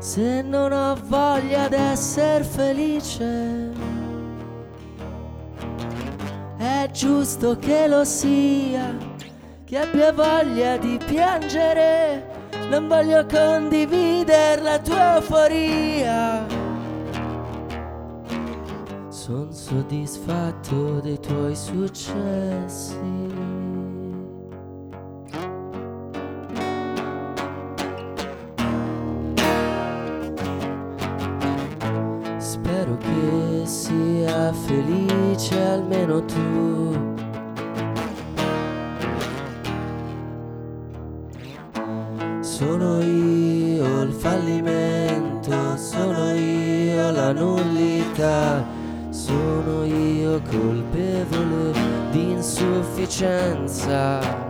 [0.00, 3.72] Se non ho voglia d'essere felice,
[6.58, 8.94] è giusto che lo sia,
[9.64, 12.32] che abbia voglia di piangere.
[12.68, 16.46] Non voglio condividere la tua euforia.
[19.08, 23.53] Sono soddisfatto dei tuoi successi.
[34.74, 36.92] Felice almeno tu.
[42.40, 48.64] Sono io il fallimento, sono io la nullità,
[49.10, 51.72] sono io colpevole
[52.10, 54.43] di insufficienza.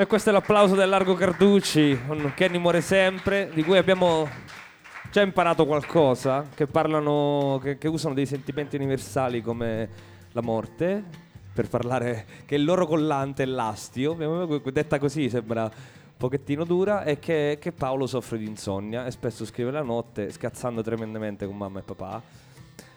[0.00, 4.28] E questo è l'applauso del Largo Carducci, con Kenny muore sempre, di cui abbiamo
[5.10, 9.88] già imparato qualcosa, che parlano, che, che usano dei sentimenti universali come
[10.30, 11.02] la morte,
[11.52, 14.14] per parlare che il loro collante è l'astio,
[14.70, 15.70] detta così sembra un
[16.16, 20.80] pochettino dura, e che, che Paolo soffre di insonnia e spesso scrive la notte scazzando
[20.80, 22.22] tremendamente con mamma e papà.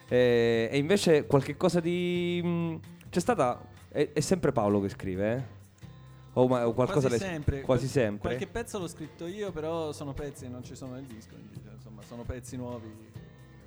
[0.06, 2.78] E, e invece qualche cosa di...
[3.10, 3.60] c'è stata...
[3.88, 5.60] È, è sempre Paolo che scrive, eh?
[6.34, 7.60] O, ma- o qualcosa quasi le- sempre.
[7.60, 8.18] Quasi Qual- sempre.
[8.36, 11.34] Qualche pezzo l'ho scritto io, però sono pezzi che non ci sono nel disco.
[11.34, 13.20] quindi, cioè, insomma, sono pezzi nuovi che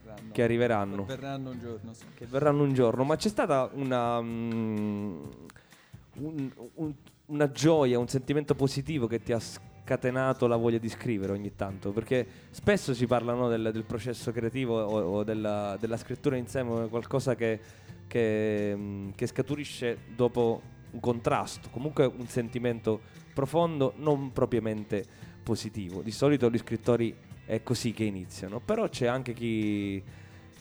[0.03, 1.05] verranno, Che arriveranno.
[1.05, 1.93] verranno un giorno.
[1.93, 2.05] sì.
[2.15, 5.21] che verranno un giorno, ma c'è stata una, mm,
[6.17, 6.93] un- un-
[7.27, 11.91] una gioia, un sentimento positivo che ti ha scatenato la voglia di scrivere ogni tanto,
[11.91, 16.47] perché spesso si parla no, del, del processo creativo o, o della, della scrittura in
[16.47, 17.59] sé come qualcosa che,
[18.07, 20.61] che, mm, che scaturisce dopo
[20.95, 23.01] un contrasto, comunque un sentimento
[23.33, 25.05] profondo, non propriamente
[25.43, 26.01] positivo.
[26.01, 27.15] Di solito gli scrittori
[27.45, 30.01] è così che iniziano, però c'è anche chi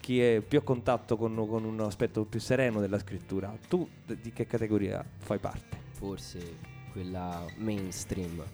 [0.04, 3.56] chi è più a contatto con, con un aspetto più sereno della scrittura.
[3.68, 5.78] Tu di che categoria fai parte?
[5.92, 6.58] Forse
[6.92, 8.44] quella mainstream.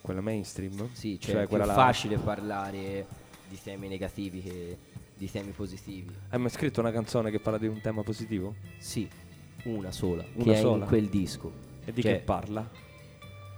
[0.00, 0.88] Quella mainstream?
[0.92, 3.06] Sì, cioè, Cioè è più là- facile parlare
[3.50, 4.78] di temi negativi che
[5.14, 6.10] di temi positivi.
[6.30, 8.54] Hai mai scritto una canzone che parla di un tema positivo?
[8.78, 9.06] Sì,
[9.64, 10.82] una sola, Una che è sola?
[10.82, 11.52] in quel disco.
[11.84, 12.68] E di Cioè, che parla?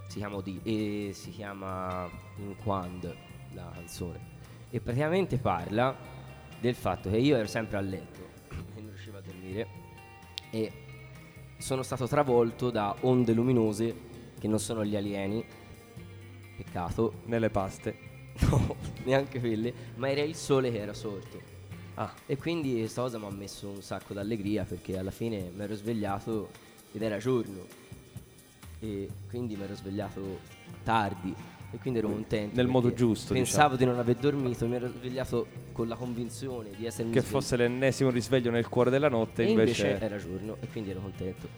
[0.09, 3.15] Si chiama, di- e si chiama In Quand
[3.53, 4.33] la canzone.
[4.71, 5.97] E praticamente parla
[6.61, 8.21] del fatto che io ero sempre a letto
[8.77, 9.67] e non riuscivo a dormire
[10.51, 10.73] e
[11.59, 13.95] sono stato travolto da onde luminose
[14.39, 15.45] che non sono gli alieni.
[16.57, 18.13] Peccato, Nelle paste.
[18.51, 21.53] no, neanche quelle, ma era il sole che era sorto.
[21.97, 25.63] Ah, E quindi questa cosa mi ha messo un sacco d'allegria perché alla fine mi
[25.63, 26.51] ero svegliato
[26.93, 27.67] ed era giorno.
[28.81, 30.41] E quindi mi ero svegliato
[30.83, 31.33] tardi
[31.71, 32.57] e quindi ero contento.
[32.57, 33.45] Nel modo giusto, diciamo.
[33.45, 37.41] Pensavo di non aver dormito, mi ero svegliato con la convinzione di essermi che svegliato.
[37.41, 39.87] fosse l'ennesimo risveglio nel cuore della notte, E invece...
[39.87, 41.49] invece era giorno e quindi ero contento.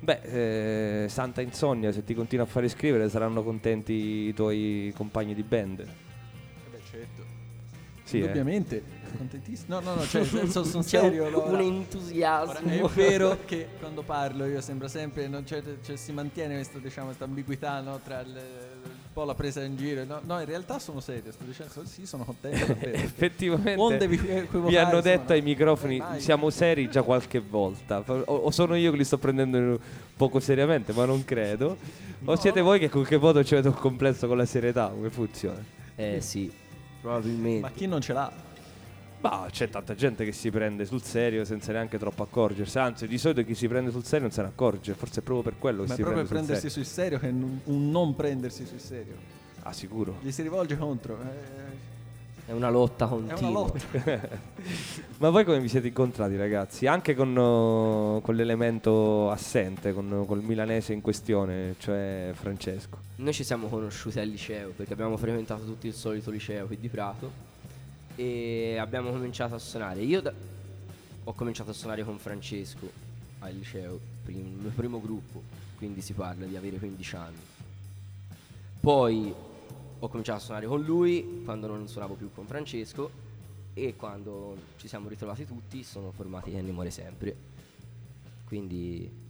[0.00, 5.34] Beh, eh, Santa Insonnia, se ti continui a fare scrivere saranno contenti i tuoi compagni
[5.34, 5.80] di band.
[5.80, 5.86] Eh
[6.70, 7.22] beh, certo.
[8.04, 8.32] Sì, eh.
[9.16, 9.78] Contentissimo.
[9.78, 11.26] No, no, no, cioè, nel senso, sono C'è serio.
[11.26, 12.50] un, un entusiasmo.
[12.50, 16.78] Ora, è vero che quando parlo io sembra sempre, non c'è- cioè, si mantiene questa,
[16.78, 18.28] diciamo, questa ambiguità no, tra il,
[18.82, 20.04] un po' la presa in giro.
[20.04, 22.96] No, no, in realtà sono serio, sto dicendo sì, sono contento davvero.
[22.98, 25.34] Effettivamente Onde vi- vi hanno detto no.
[25.34, 26.20] ai microfoni Mai.
[26.20, 29.78] siamo seri già qualche volta o, o sono io che li sto prendendo
[30.16, 31.76] poco seriamente ma non credo
[32.24, 35.10] o siete voi che con che modo ci avete un complesso con la serietà come
[35.10, 35.62] funziona
[35.96, 36.50] Eh sì,
[37.00, 37.60] probabilmente.
[37.60, 38.30] Ma chi non ce l'ha?
[39.22, 42.78] Ma c'è tanta gente che si prende sul serio senza neanche troppo accorgersi.
[42.78, 44.94] Anzi, di solito chi si prende sul serio non se ne accorge.
[44.94, 46.84] Forse è proprio per quello che Ma è si proprio prende sul prendersi serio.
[46.84, 49.14] sul serio che un non prendersi sul serio.
[49.62, 50.16] Ah, sicuro.
[50.22, 51.18] Gli si rivolge contro.
[51.20, 53.38] eh, È una lotta È continua.
[53.40, 54.38] una lotta.
[55.18, 56.86] Ma voi come vi siete incontrati, ragazzi?
[56.86, 62.96] Anche con, uh, con l'elemento assente, con, col milanese in questione, cioè Francesco.
[63.16, 66.88] Noi ci siamo conosciuti al liceo perché abbiamo frequentato tutti il solito liceo qui di
[66.88, 67.48] Prato
[68.20, 70.02] e abbiamo cominciato a suonare.
[70.02, 70.34] Io da-
[71.24, 72.90] ho cominciato a suonare con Francesco
[73.38, 75.42] al liceo, il mio primo gruppo,
[75.78, 77.38] quindi si parla di avere 15 anni.
[78.78, 79.34] Poi
[79.98, 83.10] ho cominciato a suonare con lui quando non suonavo più con Francesco
[83.72, 87.34] e quando ci siamo ritrovati tutti sono formati Ennio Muore Sempre.
[88.44, 89.28] Quindi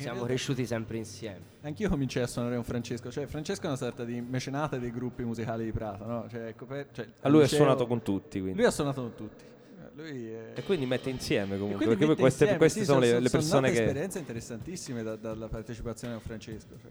[0.00, 1.40] siamo realtà- cresciuti sempre insieme.
[1.62, 3.10] Anch'io cominciai a suonare con Francesco.
[3.10, 6.26] Cioè, Francesco è una sorta di mecenate dei gruppi musicali di Prato, no?
[6.30, 8.56] Cioè, è coper- cioè, A al lui ha suonato con tutti, quindi.
[8.58, 9.44] Lui ha suonato con tutti.
[9.44, 10.52] Eh, Lui è...
[10.54, 13.28] E quindi mette insieme comunque, perché poi mette queste, insieme, queste sì, sono, le, le
[13.28, 13.80] sono persone nate che...
[13.80, 16.76] esperienze interessantissime da- dalla partecipazione con Francesco.
[16.80, 16.90] Cioè.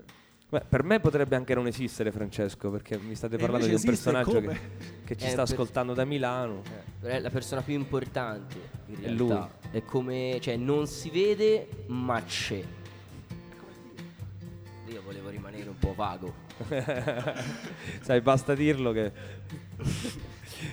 [0.51, 4.41] Beh, per me potrebbe anche non esistere Francesco, perché mi state parlando di un personaggio
[4.41, 4.59] che,
[5.05, 6.63] che ci Eh, sta per- ascoltando da Milano.
[7.01, 8.55] È la persona più importante
[8.87, 9.51] in È realtà.
[9.69, 12.63] È come, cioè, non si vede, ma c'è.
[15.59, 16.33] Rimanere un po' vago.
[18.01, 19.11] Sai, basta dirlo che...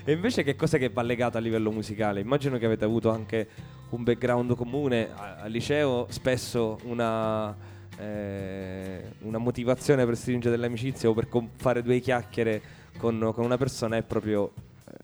[0.05, 2.20] e invece che cosa che va legato a livello musicale?
[2.20, 3.49] Immagino che avete avuto anche
[3.91, 5.11] un background comune.
[5.14, 7.55] Al liceo spesso una,
[7.99, 12.62] eh, una motivazione per stringere delle amicizie o per com- fare due chiacchiere
[12.99, 14.53] con, con una persona è proprio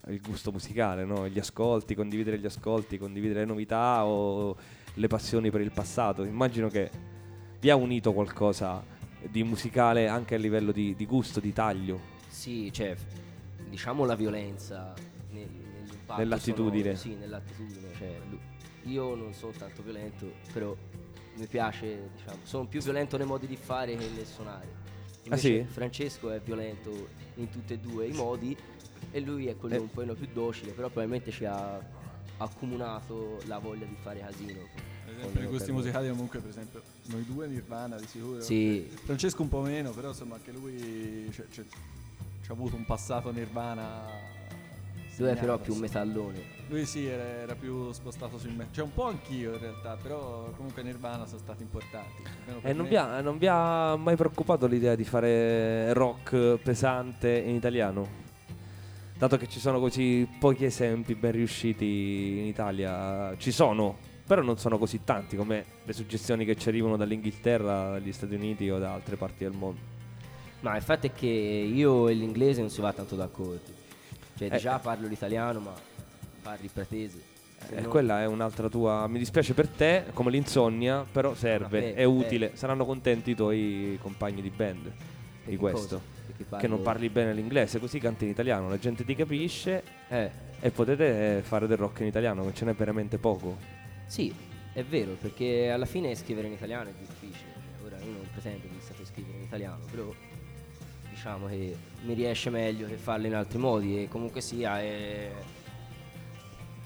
[0.05, 1.27] eh, il gusto musicale, no?
[1.27, 4.55] gli ascolti, condividere gli ascolti, condividere le novità o
[4.95, 6.23] le passioni per il passato.
[6.23, 6.89] Immagino che
[7.59, 8.92] vi ha unito qualcosa
[9.29, 11.99] di musicale anche a livello di, di gusto, di taglio.
[12.29, 12.95] Sì, cioè,
[13.69, 14.93] diciamo la violenza
[15.31, 15.61] nel-
[16.17, 16.95] Nell'attitudine.
[16.95, 17.87] sonoro, sì, nell'attitudine.
[17.97, 18.19] Cioè,
[18.83, 20.75] io non sono tanto violento, però
[21.35, 24.67] mi piace, diciamo, sono più violento nei modi di fare che nel suonare.
[25.23, 25.71] Invece Ah, sì?
[25.71, 28.55] Francesco è violento in tutti e due i modi
[29.11, 29.79] e lui è quello Eh.
[29.79, 31.79] un po' più docile, però probabilmente ci ha
[32.37, 34.59] accomunato la voglia di fare casino.
[35.13, 38.41] Per esempio, i gusti musicali comunque, per esempio, noi due Nirvana di sicuro.
[38.41, 38.89] Sì.
[39.03, 41.65] Francesco un po' meno, però insomma anche lui c'è, c'è-
[42.45, 44.31] c'ha avuto un passato Nirvana.
[45.17, 46.41] Lui è però più metallone.
[46.69, 48.67] Lui sì, era, era più spostato sul me.
[48.71, 52.23] Cioè un po' anch'io in realtà, però comunque Nirvana sono stati importanti.
[52.63, 52.89] E non me.
[52.89, 58.21] vi, ha, non vi ha mai preoccupato l'idea di fare rock pesante in italiano?
[59.15, 63.97] Dato che ci sono così pochi esempi ben riusciti in Italia, ci sono,
[64.33, 68.67] però non sono così tanti come le suggestioni che ci arrivano dall'Inghilterra, dagli Stati Uniti
[68.67, 69.79] o da altre parti del mondo.
[70.61, 73.59] Ma il fatto è che io e l'inglese non si va tanto d'accordo.
[74.35, 74.57] Cioè, Eh.
[74.57, 75.73] già parlo l'italiano, ma
[76.41, 77.21] parli pratese.
[77.67, 79.05] Se E no- quella è un'altra tua.
[79.07, 82.53] Mi dispiace per te, come l'insonnia, però serve, Vabbè, è utile.
[82.53, 82.55] eh.
[82.55, 84.91] Saranno contenti i tuoi compagni di band
[85.45, 86.01] di che questo.
[86.25, 89.83] Perché Che non parlo- parli bene l'inglese, così canti in italiano, la gente ti capisce
[90.09, 90.29] Eh,
[90.59, 93.81] e potete eh, fare del rock in italiano, che ce n'è veramente poco.
[94.07, 94.33] Sì,
[94.73, 97.51] è vero, perché alla fine scrivere in italiano è difficile.
[97.85, 100.11] Ora io non pretendo di saper scrivere in italiano, però
[101.09, 105.31] diciamo che mi riesce meglio che farlo in altri modi e comunque sia è,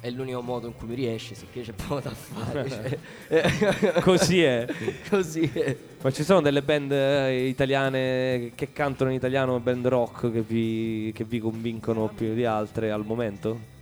[0.02, 2.70] è l'unico modo in cui mi riesce, sicché c'è poco da fare.
[2.70, 4.02] cioè.
[4.02, 4.68] Così è.
[5.10, 5.78] Così è.
[6.02, 11.12] Ma ci sono delle band eh, italiane che cantano in italiano, band rock, che vi,
[11.16, 13.76] che vi convincono più di altre al momento?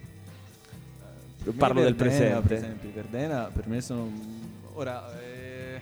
[1.53, 2.47] Parlo del presente.
[2.47, 4.11] Per esempio, Verdena per me sono.
[4.73, 5.79] Ora, eh,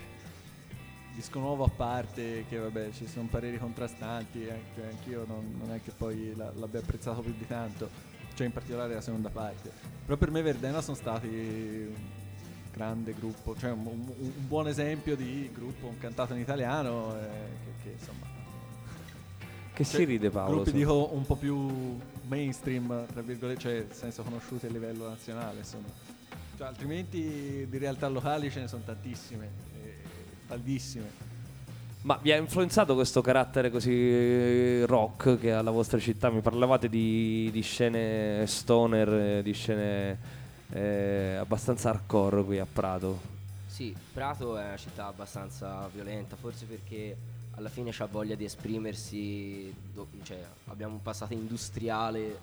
[1.15, 5.81] disco nuovo a parte, che vabbè, ci sono pareri contrastanti, anche, anch'io non, non è
[5.83, 7.89] che poi la- l'abbia apprezzato più di tanto,
[8.35, 9.71] cioè in particolare la seconda parte.
[10.05, 11.93] Però per me Verdena sono stati un
[12.71, 17.19] grande gruppo, cioè un, un- un buon esempio di gruppo un cantato in italiano, eh,
[17.63, 18.25] che, che insomma.
[19.73, 20.55] Che Cioè, si ride Paolo?
[20.61, 21.97] Gruppi dico un po' più
[22.27, 25.87] mainstream, tra virgolette, cioè nel senso conosciuti a livello nazionale, insomma.
[26.57, 29.49] Cioè, altrimenti di realtà locali ce ne sono tantissime,
[29.83, 29.95] e
[30.47, 31.31] tantissime.
[32.01, 36.29] Ma vi ha influenzato questo carattere così eh, rock che ha la vostra città?
[36.29, 40.19] Mi parlavate di, di scene stoner, eh, di scene
[40.71, 43.31] eh, abbastanza hardcore qui a Prato.
[43.67, 47.15] Sì, Prato è una città abbastanza violenta, forse perché
[47.55, 52.37] alla fine c'ha voglia di esprimersi, do- cioè abbiamo un passato industriale,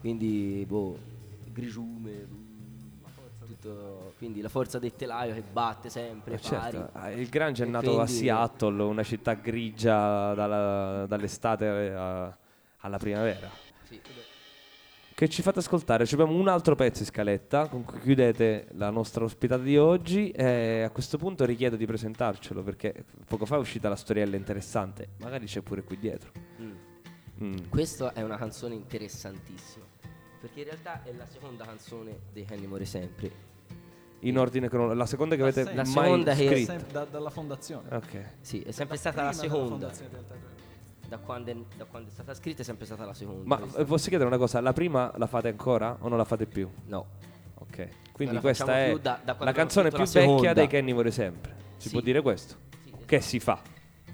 [0.00, 0.98] quindi boh,
[1.52, 2.46] grigiume, mm,
[3.46, 6.76] tutto- quindi la forza del telaio che batte sempre, Eh, pari.
[6.76, 12.36] certo, ah, il Grange è nato a quindi- Seattle, una città grigia dalla- dall'estate a-
[12.78, 13.48] alla primavera.
[13.88, 14.00] Sì.
[15.18, 16.06] Che ci fate ascoltare.
[16.06, 20.30] Ci abbiamo un altro pezzo in scaletta con cui chiudete la nostra ospitata di oggi
[20.30, 22.94] e a questo punto richiedo di presentarcelo perché
[23.26, 26.30] poco fa è uscita la storiella interessante, magari c'è pure qui dietro.
[26.62, 26.70] Mm.
[27.42, 27.56] Mm.
[27.68, 29.84] Questa è una canzone interessantissima.
[30.40, 33.46] Perché in realtà è la seconda canzone dei Henry Muore Sempre.
[34.20, 36.70] In ordine cronologico, la seconda che avete La mai seconda che- scritto.
[36.70, 37.88] Sem- da- dalla fondazione.
[37.92, 38.24] Ok.
[38.40, 39.90] Sì, è sempre Da- stata la seconda.
[41.08, 43.42] Da quando, è, da quando è stata scritta è sempre stata la seconda.
[43.46, 43.80] Ma questa.
[43.80, 46.68] eh, posso chiedere una cosa, la prima la fate ancora o non la fate più?
[46.86, 47.06] no.
[47.60, 47.88] Ok.
[48.12, 51.54] Quindi la questa è da- da la canzone più la vecchia dei Kenny vuole sempre.
[51.76, 51.90] Si Sì.
[51.94, 52.56] può dire questo?
[52.84, 53.60] Sì, Che si fa?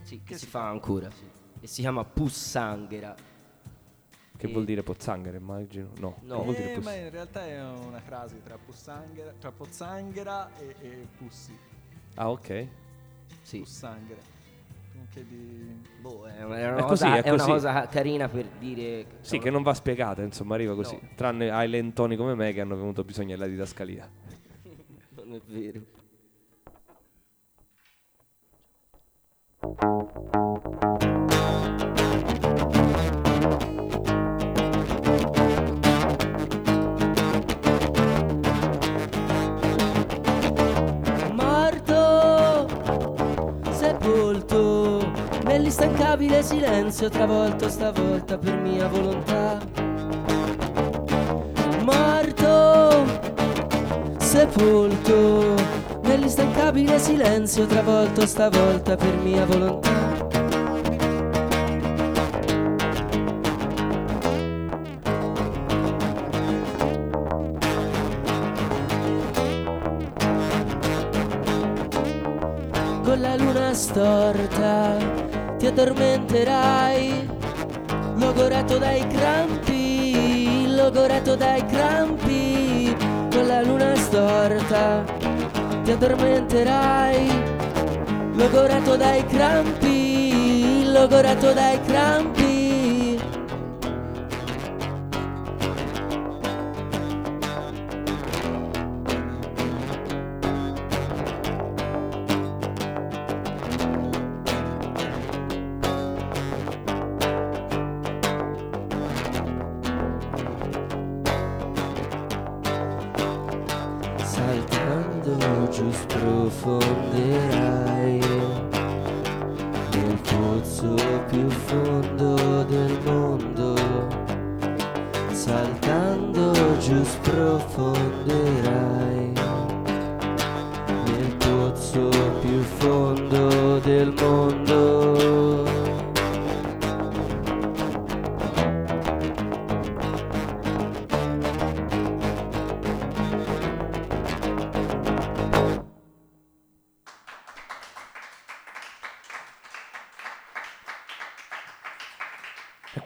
[0.03, 1.25] Sì, che si fa ancora, sì.
[1.61, 3.15] E si chiama Pussanghera.
[4.37, 5.91] Che E- vuol dire pozzanghera, immagino?
[5.99, 6.17] No.
[6.23, 6.37] No.
[6.39, 8.59] Che vuol dire Eh, pus- ma in realtà è una frase tra,
[9.39, 11.57] tra pozzanghera e, e pussi.
[12.17, 12.67] Ah, ok.
[13.43, 13.59] Sì.
[13.61, 14.21] Pussanghera.
[15.15, 15.83] Comunque di...
[16.01, 18.47] Boh, è una, è una È così, cosa, è è una cosa ca- carina per
[18.59, 19.07] dire...
[19.21, 20.99] Sì, che non va spiegata, insomma, arriva così.
[21.01, 21.09] No.
[21.15, 24.09] Tranne ai lentoni come me che hanno venuto bisogno della didascalia.
[25.25, 25.81] Non è vero.
[29.61, 31.14] Morto,
[45.77, 49.59] nell'instancabile silenzio, travolto stavolta per mia volontà.
[51.83, 53.05] Morto,
[54.19, 55.55] sepolto
[56.03, 59.91] nell'instancabile silenzio travolto stavolta per mia volontà.
[73.03, 77.29] Con la luna storta ti addormenterai,
[78.17, 82.97] logorato dai crampi, logorato dai crampi,
[83.31, 85.05] con la luna storta
[85.83, 87.43] ti addormenterai,
[88.35, 92.44] logorato dai crampi, logorato dai crampi.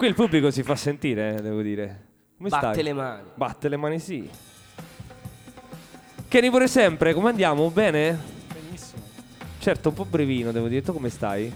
[0.08, 2.06] Il pubblico si fa sentire, eh, devo dire.
[2.36, 2.82] Come Batte stai?
[2.82, 3.22] le mani.
[3.34, 4.28] Batte le mani, sì.
[6.28, 7.70] Kenny pure sempre, come andiamo?
[7.70, 8.18] Bene?
[8.52, 9.02] Benissimo.
[9.58, 10.82] Certo, un po' brevino, devo dire.
[10.82, 11.52] Tu come stai?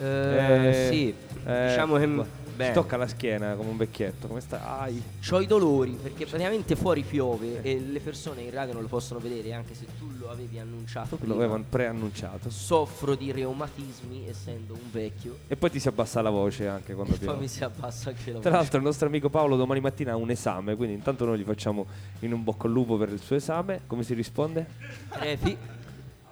[0.00, 1.14] Eh, sì,
[1.44, 2.72] eh, diciamo che guarda, bene.
[2.74, 4.26] Tocca la schiena come un vecchietto.
[4.26, 4.60] Come stai?
[4.62, 5.02] Ai.
[5.30, 9.20] Ho i dolori perché praticamente fuori piove e le persone in radio non lo possono
[9.20, 11.32] vedere anche se tu lo avevi annunciato prima.
[11.34, 12.50] Lo avevano preannunciato.
[12.50, 17.14] Soffro di reumatismi essendo un vecchio E poi ti si abbassa la voce anche quando
[17.14, 17.40] e poi piove.
[17.40, 18.50] mi si abbassa anche la Tra voce.
[18.50, 21.86] l'altro il nostro amico Paolo domani mattina ha un esame, quindi intanto noi gli facciamo
[22.20, 23.82] in un bocca al lupo per il suo esame.
[23.86, 24.66] Come si risponde?
[25.10, 25.56] Refi.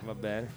[0.05, 0.49] Va bene.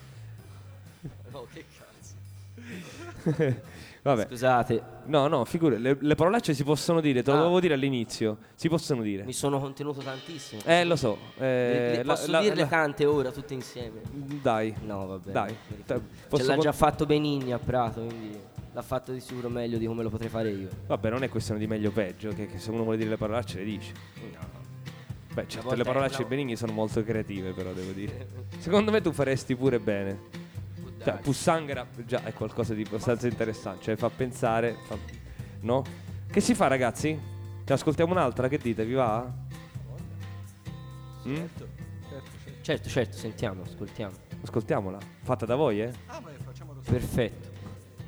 [1.32, 3.58] No, che cazzo.
[4.16, 4.28] Vabbè.
[4.28, 7.40] Scusate, No, no, figure, le, le parolacce si possono dire, te lo Ah.
[7.42, 8.38] dovevo dire all'inizio.
[8.56, 9.24] Si possono dire.
[9.24, 10.62] mi sono contenuto tantissimo.
[10.66, 11.18] Eh, lo so.
[11.38, 14.02] eh, Le- le posso la- dirle la- tante ora tutte insieme?
[14.12, 14.74] Dai.
[14.86, 15.32] No, vabbè.
[15.32, 15.56] Dai.
[15.86, 16.02] Te-
[16.36, 18.38] Ce l'ha già fatto Benigni a Prato, quindi
[18.72, 20.68] l'ha fatto di sicuro meglio di come lo potrei fare io.
[20.86, 23.18] Vabbè, non è questione di meglio o peggio, che, che se uno vuole dire le
[23.18, 23.94] parolacce le dice.
[24.32, 24.58] No.
[25.34, 28.28] Beh, certo, le parolacce una- Benigni sono molto creative, però devo dire.
[28.60, 30.48] Secondo me tu faresti pure bene.
[31.04, 34.98] Cioè, Pussanghera già è qualcosa di abbastanza interessante, cioè fa pensare, fa-
[35.62, 35.84] no?
[36.30, 37.12] Che si fa, ragazzi?
[37.12, 38.86] Ne ascoltiamo un'altra, che dite?
[38.86, 39.32] Vi va?
[41.28, 41.36] Mm?
[41.36, 41.68] Certo,
[42.10, 42.62] certo, certo.
[42.64, 44.16] Certo, certo, sentiamo, ascoltiamo.
[44.44, 44.98] Ascoltiamola.
[45.24, 45.92] Fatta da voi, eh?
[46.08, 47.50] Ah, ma facciamo lo Perfetto.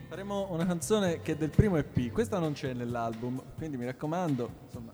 [0.07, 2.11] Faremo una canzone che è del primo EP.
[2.11, 4.91] Questa non c'è nell'album, quindi mi raccomando, insomma,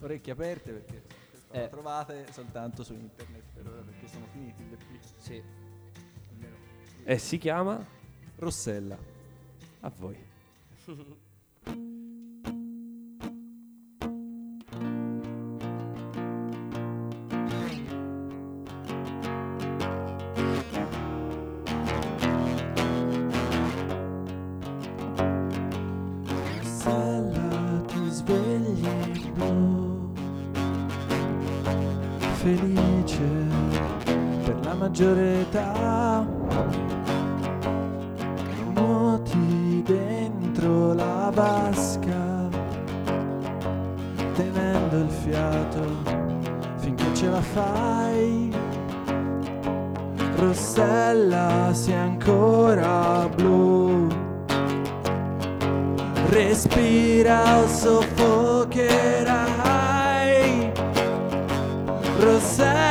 [0.00, 1.68] orecchie aperte perché questa la Eh.
[1.68, 5.00] trovate soltanto su internet per ora perché sono finiti gli EP.
[5.18, 5.42] Sì.
[7.10, 7.84] E si chiama
[8.36, 8.96] Rossella.
[9.80, 10.16] A voi.
[32.40, 33.22] felice
[34.44, 36.79] per la maggiore età
[47.40, 48.50] la fai.
[50.36, 54.06] Rossella sei ancora blu.
[56.28, 59.02] Respira o soffocherai.
[62.18, 62.89] Rossella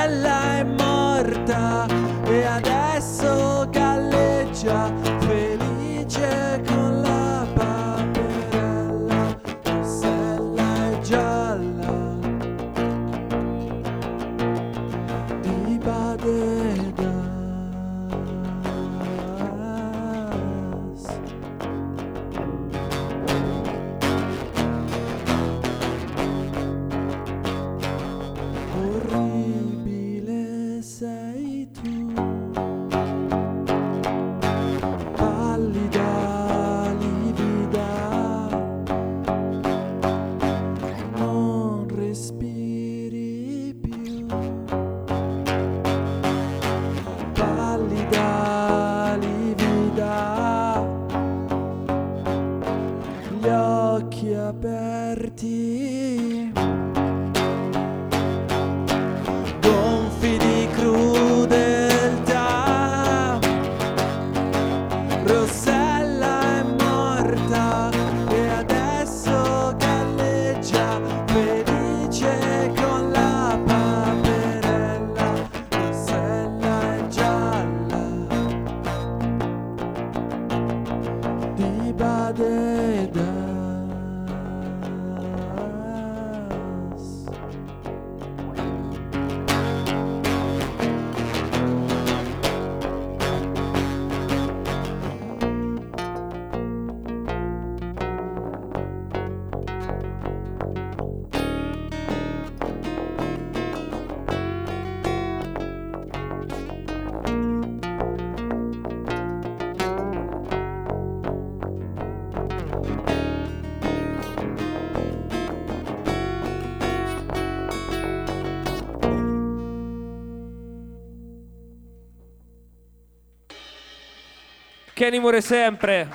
[125.00, 126.10] Kenny muore sempre.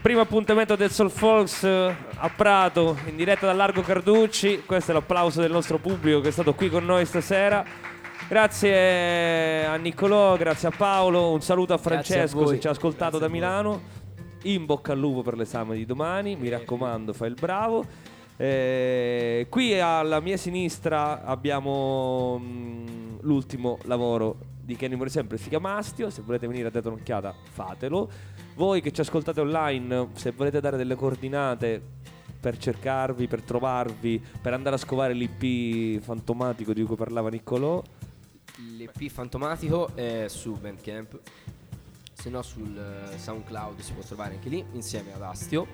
[0.00, 4.62] Primo appuntamento del Soul Folks eh, a Prato, in diretta dal Largo Carducci.
[4.64, 7.64] Questo è l'applauso del nostro pubblico che è stato qui con noi stasera.
[8.28, 12.54] Grazie a Niccolò, grazie a Paolo, un saluto a Grazie a Francesco voi.
[12.54, 13.82] se ci ha ascoltato da Milano.
[14.42, 17.84] In bocca al lupo per l'esame di domani, mi raccomando, fai il bravo.
[18.36, 26.10] Eh, qui alla mia sinistra abbiamo mm, l'ultimo lavoro di Kenny Muore Sempre, Figa Mastio.
[26.10, 28.08] Se volete venire a dare un'occhiata, fatelo.
[28.54, 31.82] Voi che ci ascoltate online, se volete dare delle coordinate
[32.40, 37.82] per cercarvi, per trovarvi, per andare a scovare l'IP fantomatico di cui parlava Niccolò,
[38.76, 41.18] L'EP fantomatico è su Bandcamp,
[42.12, 45.66] se no sul eh, SoundCloud si può trovare anche lì insieme ad Astio.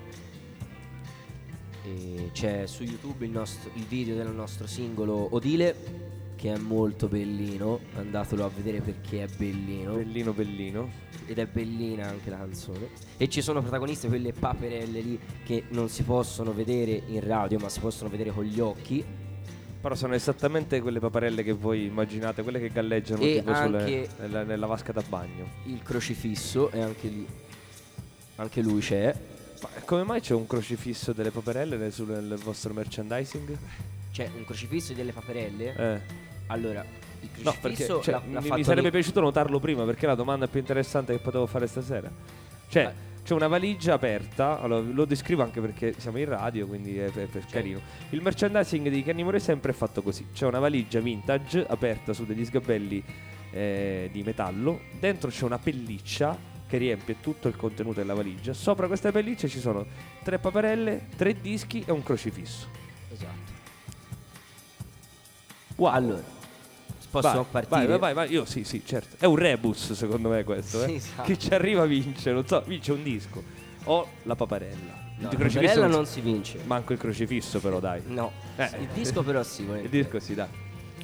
[1.83, 7.07] E c'è su YouTube il, nostro- il video del nostro singolo Odile che è molto
[7.07, 10.89] bellino, andatelo a vedere perché è bellino bellino bellino.
[11.25, 12.87] ed è bellina anche la canzone.
[13.17, 17.67] E ci sono protagoniste quelle paperelle lì che non si possono vedere in radio ma
[17.67, 19.03] si possono vedere con gli occhi.
[19.79, 24.43] Però sono esattamente quelle paparelle che voi immaginate, quelle che galleggiano E tipo sulle- nella,
[24.43, 25.47] nella vasca da bagno.
[25.65, 27.27] Il crocifisso è anche lì.
[28.37, 29.13] Anche lui c'è.
[29.61, 33.57] Ma come mai c'è un crocifisso delle paperelle nel, sul- nel vostro merchandising?
[34.11, 35.75] C'è un crocifisso delle paperelle.
[35.75, 36.25] Eh.
[36.47, 36.83] Allora,
[37.21, 39.83] il No, perché crocifisso cioè, l'ha, l'ha mi, fatto mi sarebbe Ni- piaciuto notarlo prima
[39.83, 42.09] perché è la domanda più interessante che potevo fare stasera.
[42.69, 42.93] Cioè, Eh.
[43.23, 47.29] c'è una valigia aperta, allora, lo descrivo anche perché siamo in radio, quindi è, è-
[47.29, 47.79] è carino.
[48.11, 52.45] Il merchandising di Kenny sempre è fatto così: c'è una valigia vintage aperta su degli
[52.45, 53.03] sgabelli
[53.51, 58.53] eh, di metallo, dentro c'è una pelliccia che riempie tutto il contenuto della valigia.
[58.53, 59.85] Sopra questa pelliccia ci sono
[60.23, 62.67] tre paperelle, tre dischi e un crocifisso.
[63.11, 63.55] Esatto.
[65.77, 65.91] Wow.
[65.93, 66.23] Allora,
[67.09, 67.97] possiamo vai, partire.
[67.97, 69.15] Vai, vai, vai, io sì, sì, certo.
[69.17, 70.87] È un rebus secondo me questo, eh.
[70.87, 71.21] Sì, esatto.
[71.23, 73.43] Chi ci arriva vince, non so, vince un disco.
[73.85, 75.05] O la paperella.
[75.19, 76.59] No, il la paperella non non si vince.
[76.65, 78.01] Manco il crocifisso però dai.
[78.05, 78.31] No.
[78.55, 78.69] Eh.
[78.79, 80.47] Il disco però sì, Il disco sì, dai.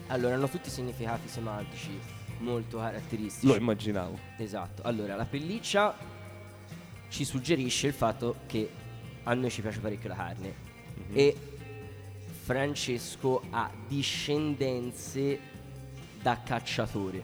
[0.07, 1.89] Allora, hanno tutti significati semantici
[2.39, 3.47] molto caratteristici.
[3.47, 4.19] Lo immaginavo.
[4.37, 4.83] Esatto.
[4.83, 5.95] Allora, la pelliccia
[7.09, 8.69] ci suggerisce il fatto che
[9.23, 10.53] a noi ci piace parecchio la carne.
[10.95, 11.03] Mhm.
[11.13, 11.35] E
[12.43, 15.39] Francesco ha discendenze
[16.23, 17.21] da cacciatore.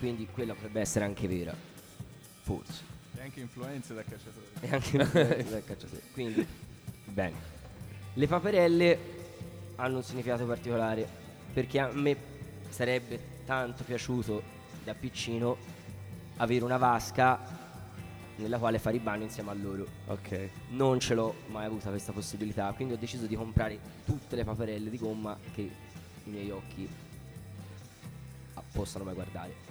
[0.00, 1.54] Quindi quella potrebbe essere anche vera.
[2.42, 2.82] Forse.
[3.16, 4.46] E anche influenze da cacciatori.
[4.60, 6.02] E anche influenze da cacciatore.
[6.12, 6.46] Quindi,
[7.04, 7.56] bene.
[8.12, 8.98] Le paperelle
[9.76, 11.08] hanno un significato particolare
[11.52, 12.16] perché a me
[12.68, 14.42] sarebbe tanto piaciuto
[14.82, 15.56] da piccino
[16.38, 17.56] avere una vasca
[18.36, 19.86] nella quale fare il bagno insieme a loro.
[20.06, 20.50] Ok.
[20.70, 24.90] Non ce l'ho mai avuta questa possibilità, quindi ho deciso di comprare tutte le paperelle
[24.90, 26.88] di gomma che i miei occhi
[28.72, 29.66] possano mai guardare.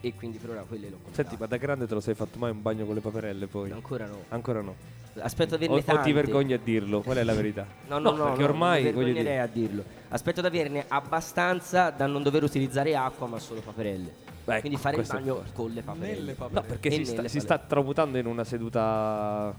[0.00, 1.22] E quindi per ora quelle l'ho comprate.
[1.22, 3.70] Senti, ma da grande te lo sei fatto mai un bagno con le paperelle poi?
[3.70, 4.18] Ancora no.
[4.28, 4.74] Ancora no.
[5.18, 6.02] Aspetto di O, averne o tante.
[6.08, 7.00] ti vergogni a dirlo?
[7.00, 7.64] Qual è la verità?
[7.88, 9.38] No, no, no, perché no, ormai voglio dire.
[9.40, 9.82] a dirlo.
[10.08, 14.22] Aspetto di averne abbastanza da non dover utilizzare acqua, ma solo paperelle.
[14.44, 15.52] Beh, Quindi fare il bagno forte.
[15.54, 16.18] con le paperelle.
[16.18, 16.66] Nelle No, paperelle.
[16.68, 19.54] perché E si sta, si sta tramutando in una seduta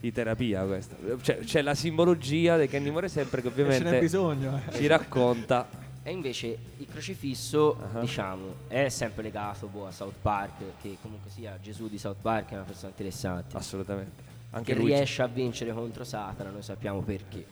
[0.00, 0.96] di terapia questa.
[1.22, 4.60] Cioè, c'è la simbologia dei Kenny More sempre che ovviamente bisogno.
[4.68, 4.72] eh.
[4.74, 5.66] ci racconta.
[6.08, 8.00] E invece il crocifisso, Ah.
[8.00, 12.52] diciamo, è sempre legato boh, a South Park, che comunque sia Gesù di South Park
[12.52, 13.54] è una persona interessante.
[13.54, 14.22] Assolutamente.
[14.52, 14.86] Anche che lui.
[14.88, 17.44] riesce a vincere contro Satana, noi sappiamo perché.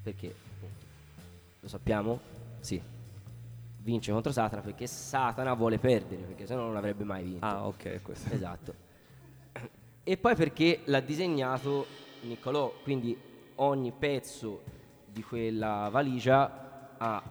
[0.00, 0.26] Perché?
[0.28, 0.84] appunto,
[1.58, 2.20] Lo sappiamo?
[2.60, 2.80] Sì.
[3.78, 7.44] Vince contro Satana perché Satana vuole perdere, perché se no non avrebbe mai vinto.
[7.44, 8.32] Ah, ok, questo.
[8.32, 8.74] Esatto.
[10.04, 11.84] E poi perché l'ha disegnato
[12.22, 13.18] Niccolò, quindi
[13.56, 14.62] ogni pezzo
[15.04, 16.66] di quella valigia
[16.98, 17.22] ha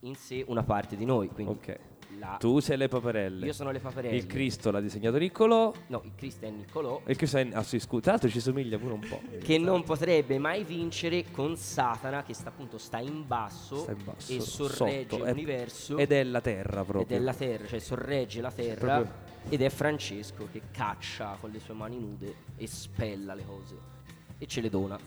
[0.00, 1.28] in sé una parte di noi.
[1.28, 1.78] Quindi Ok.
[2.18, 3.46] la- Tu sei le paperelle.
[3.46, 4.16] io sono le paperelle.
[4.16, 5.72] Il Cristo l'ha disegnato Niccolò.
[5.88, 7.02] No, il Cristo è Niccolò.
[7.04, 7.48] E il Cristo è.
[7.52, 8.02] Ah, sì, scusa.
[8.02, 9.20] Tra l'altro ci somiglia pure un po'.
[9.42, 14.04] Che non potrebbe mai vincere con Satana, che sta appunto sta in basso, Sta in
[14.04, 17.02] basso, e sorregge sotto, è- l'universo Ed è la terra proprio.
[17.02, 21.50] ed è la terra, cioè sorregge la terra proprio- ed è Francesco che caccia con
[21.50, 23.76] le sue mani nude e spella le cose
[24.38, 24.98] e ce le dona.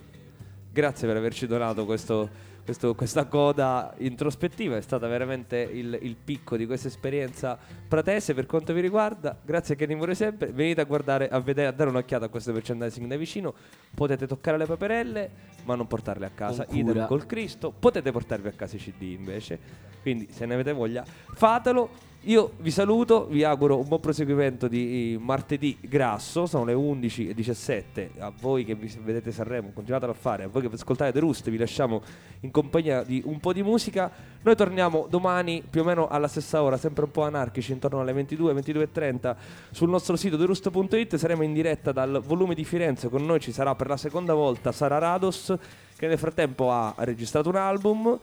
[0.72, 2.30] Grazie per averci donato questo-
[2.70, 7.58] questo- questa coda introspettiva, è stata veramente il, il picco di questa esperienza
[7.88, 9.36] pratese per quanto vi riguarda.
[9.44, 13.08] Grazie Kenny Muore sempre, venite a guardare, a, vedere, a dare un'occhiata a questo merchandising
[13.08, 13.56] da vicino,
[13.96, 15.32] potete toccare le paperelle
[15.64, 19.60] ma non portarle a casa, idem col Cristo, potete portarvi a casa i CD invece,
[20.02, 21.04] quindi se ne avete voglia
[21.34, 22.08] fatelo.
[22.24, 27.34] Io vi saluto, vi auguro un buon proseguimento di martedì grasso, sono le 11 e
[27.34, 28.12] 17.
[28.20, 30.44] A voi che vi vedete Sanremo, continuatelo a fare.
[30.44, 32.02] A voi che ascoltate The Roost, vi lasciamo
[32.42, 34.12] in compagnia di un po' di musica.
[34.42, 38.12] Noi torniamo domani più o meno alla stessa ora, sempre un po' anarchici, intorno alle
[38.12, 39.36] 22, 22.30
[39.72, 41.16] sul nostro sito theroost.it.
[41.16, 43.08] Saremo in diretta dal volume di Firenze.
[43.08, 45.54] Con noi ci sarà per la seconda volta Sara Rados,
[45.96, 48.20] che nel frattempo ha registrato un album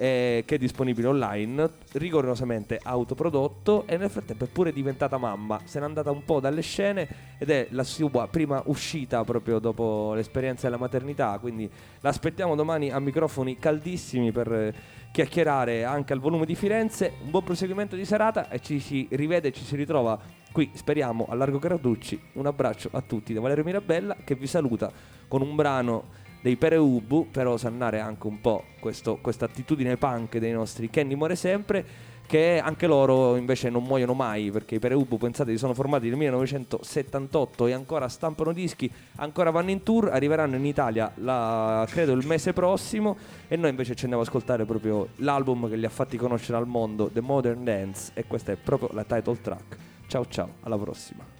[0.00, 5.78] eh, che è disponibile online, rigorosamente autoprodotto e nel frattempo è pure diventata mamma, se
[5.78, 10.62] n'è andata un po' dalle scene ed è la sua prima uscita proprio dopo l'esperienza
[10.62, 11.70] della maternità, quindi
[12.00, 14.74] l'aspettiamo domani a microfoni caldissimi per eh,
[15.12, 19.48] chiacchierare anche al volume di Firenze, un buon proseguimento di serata e ci si rivede
[19.48, 20.18] e ci si ritrova
[20.50, 22.18] qui, speriamo, a Largo Carducci.
[22.34, 24.90] Un abbraccio a tutti da Valerio Mirabella che vi saluta
[25.28, 30.90] con un brano dei Pereubu per osannare anche un po' questa attitudine punk dei nostri
[30.90, 35.58] Kenny Muore Sempre che anche loro invece non muoiono mai perché i Pereubu pensate si
[35.58, 41.10] sono formati nel 1978 e ancora stampano dischi ancora vanno in tour arriveranno in Italia
[41.16, 43.16] la- credo il mese prossimo
[43.48, 46.68] e noi invece ci andiamo ad ascoltare proprio l'album che li ha fatti conoscere al
[46.68, 49.76] mondo The Modern Dance e questa è proprio la title track.
[50.06, 51.39] Ciao ciao alla prossima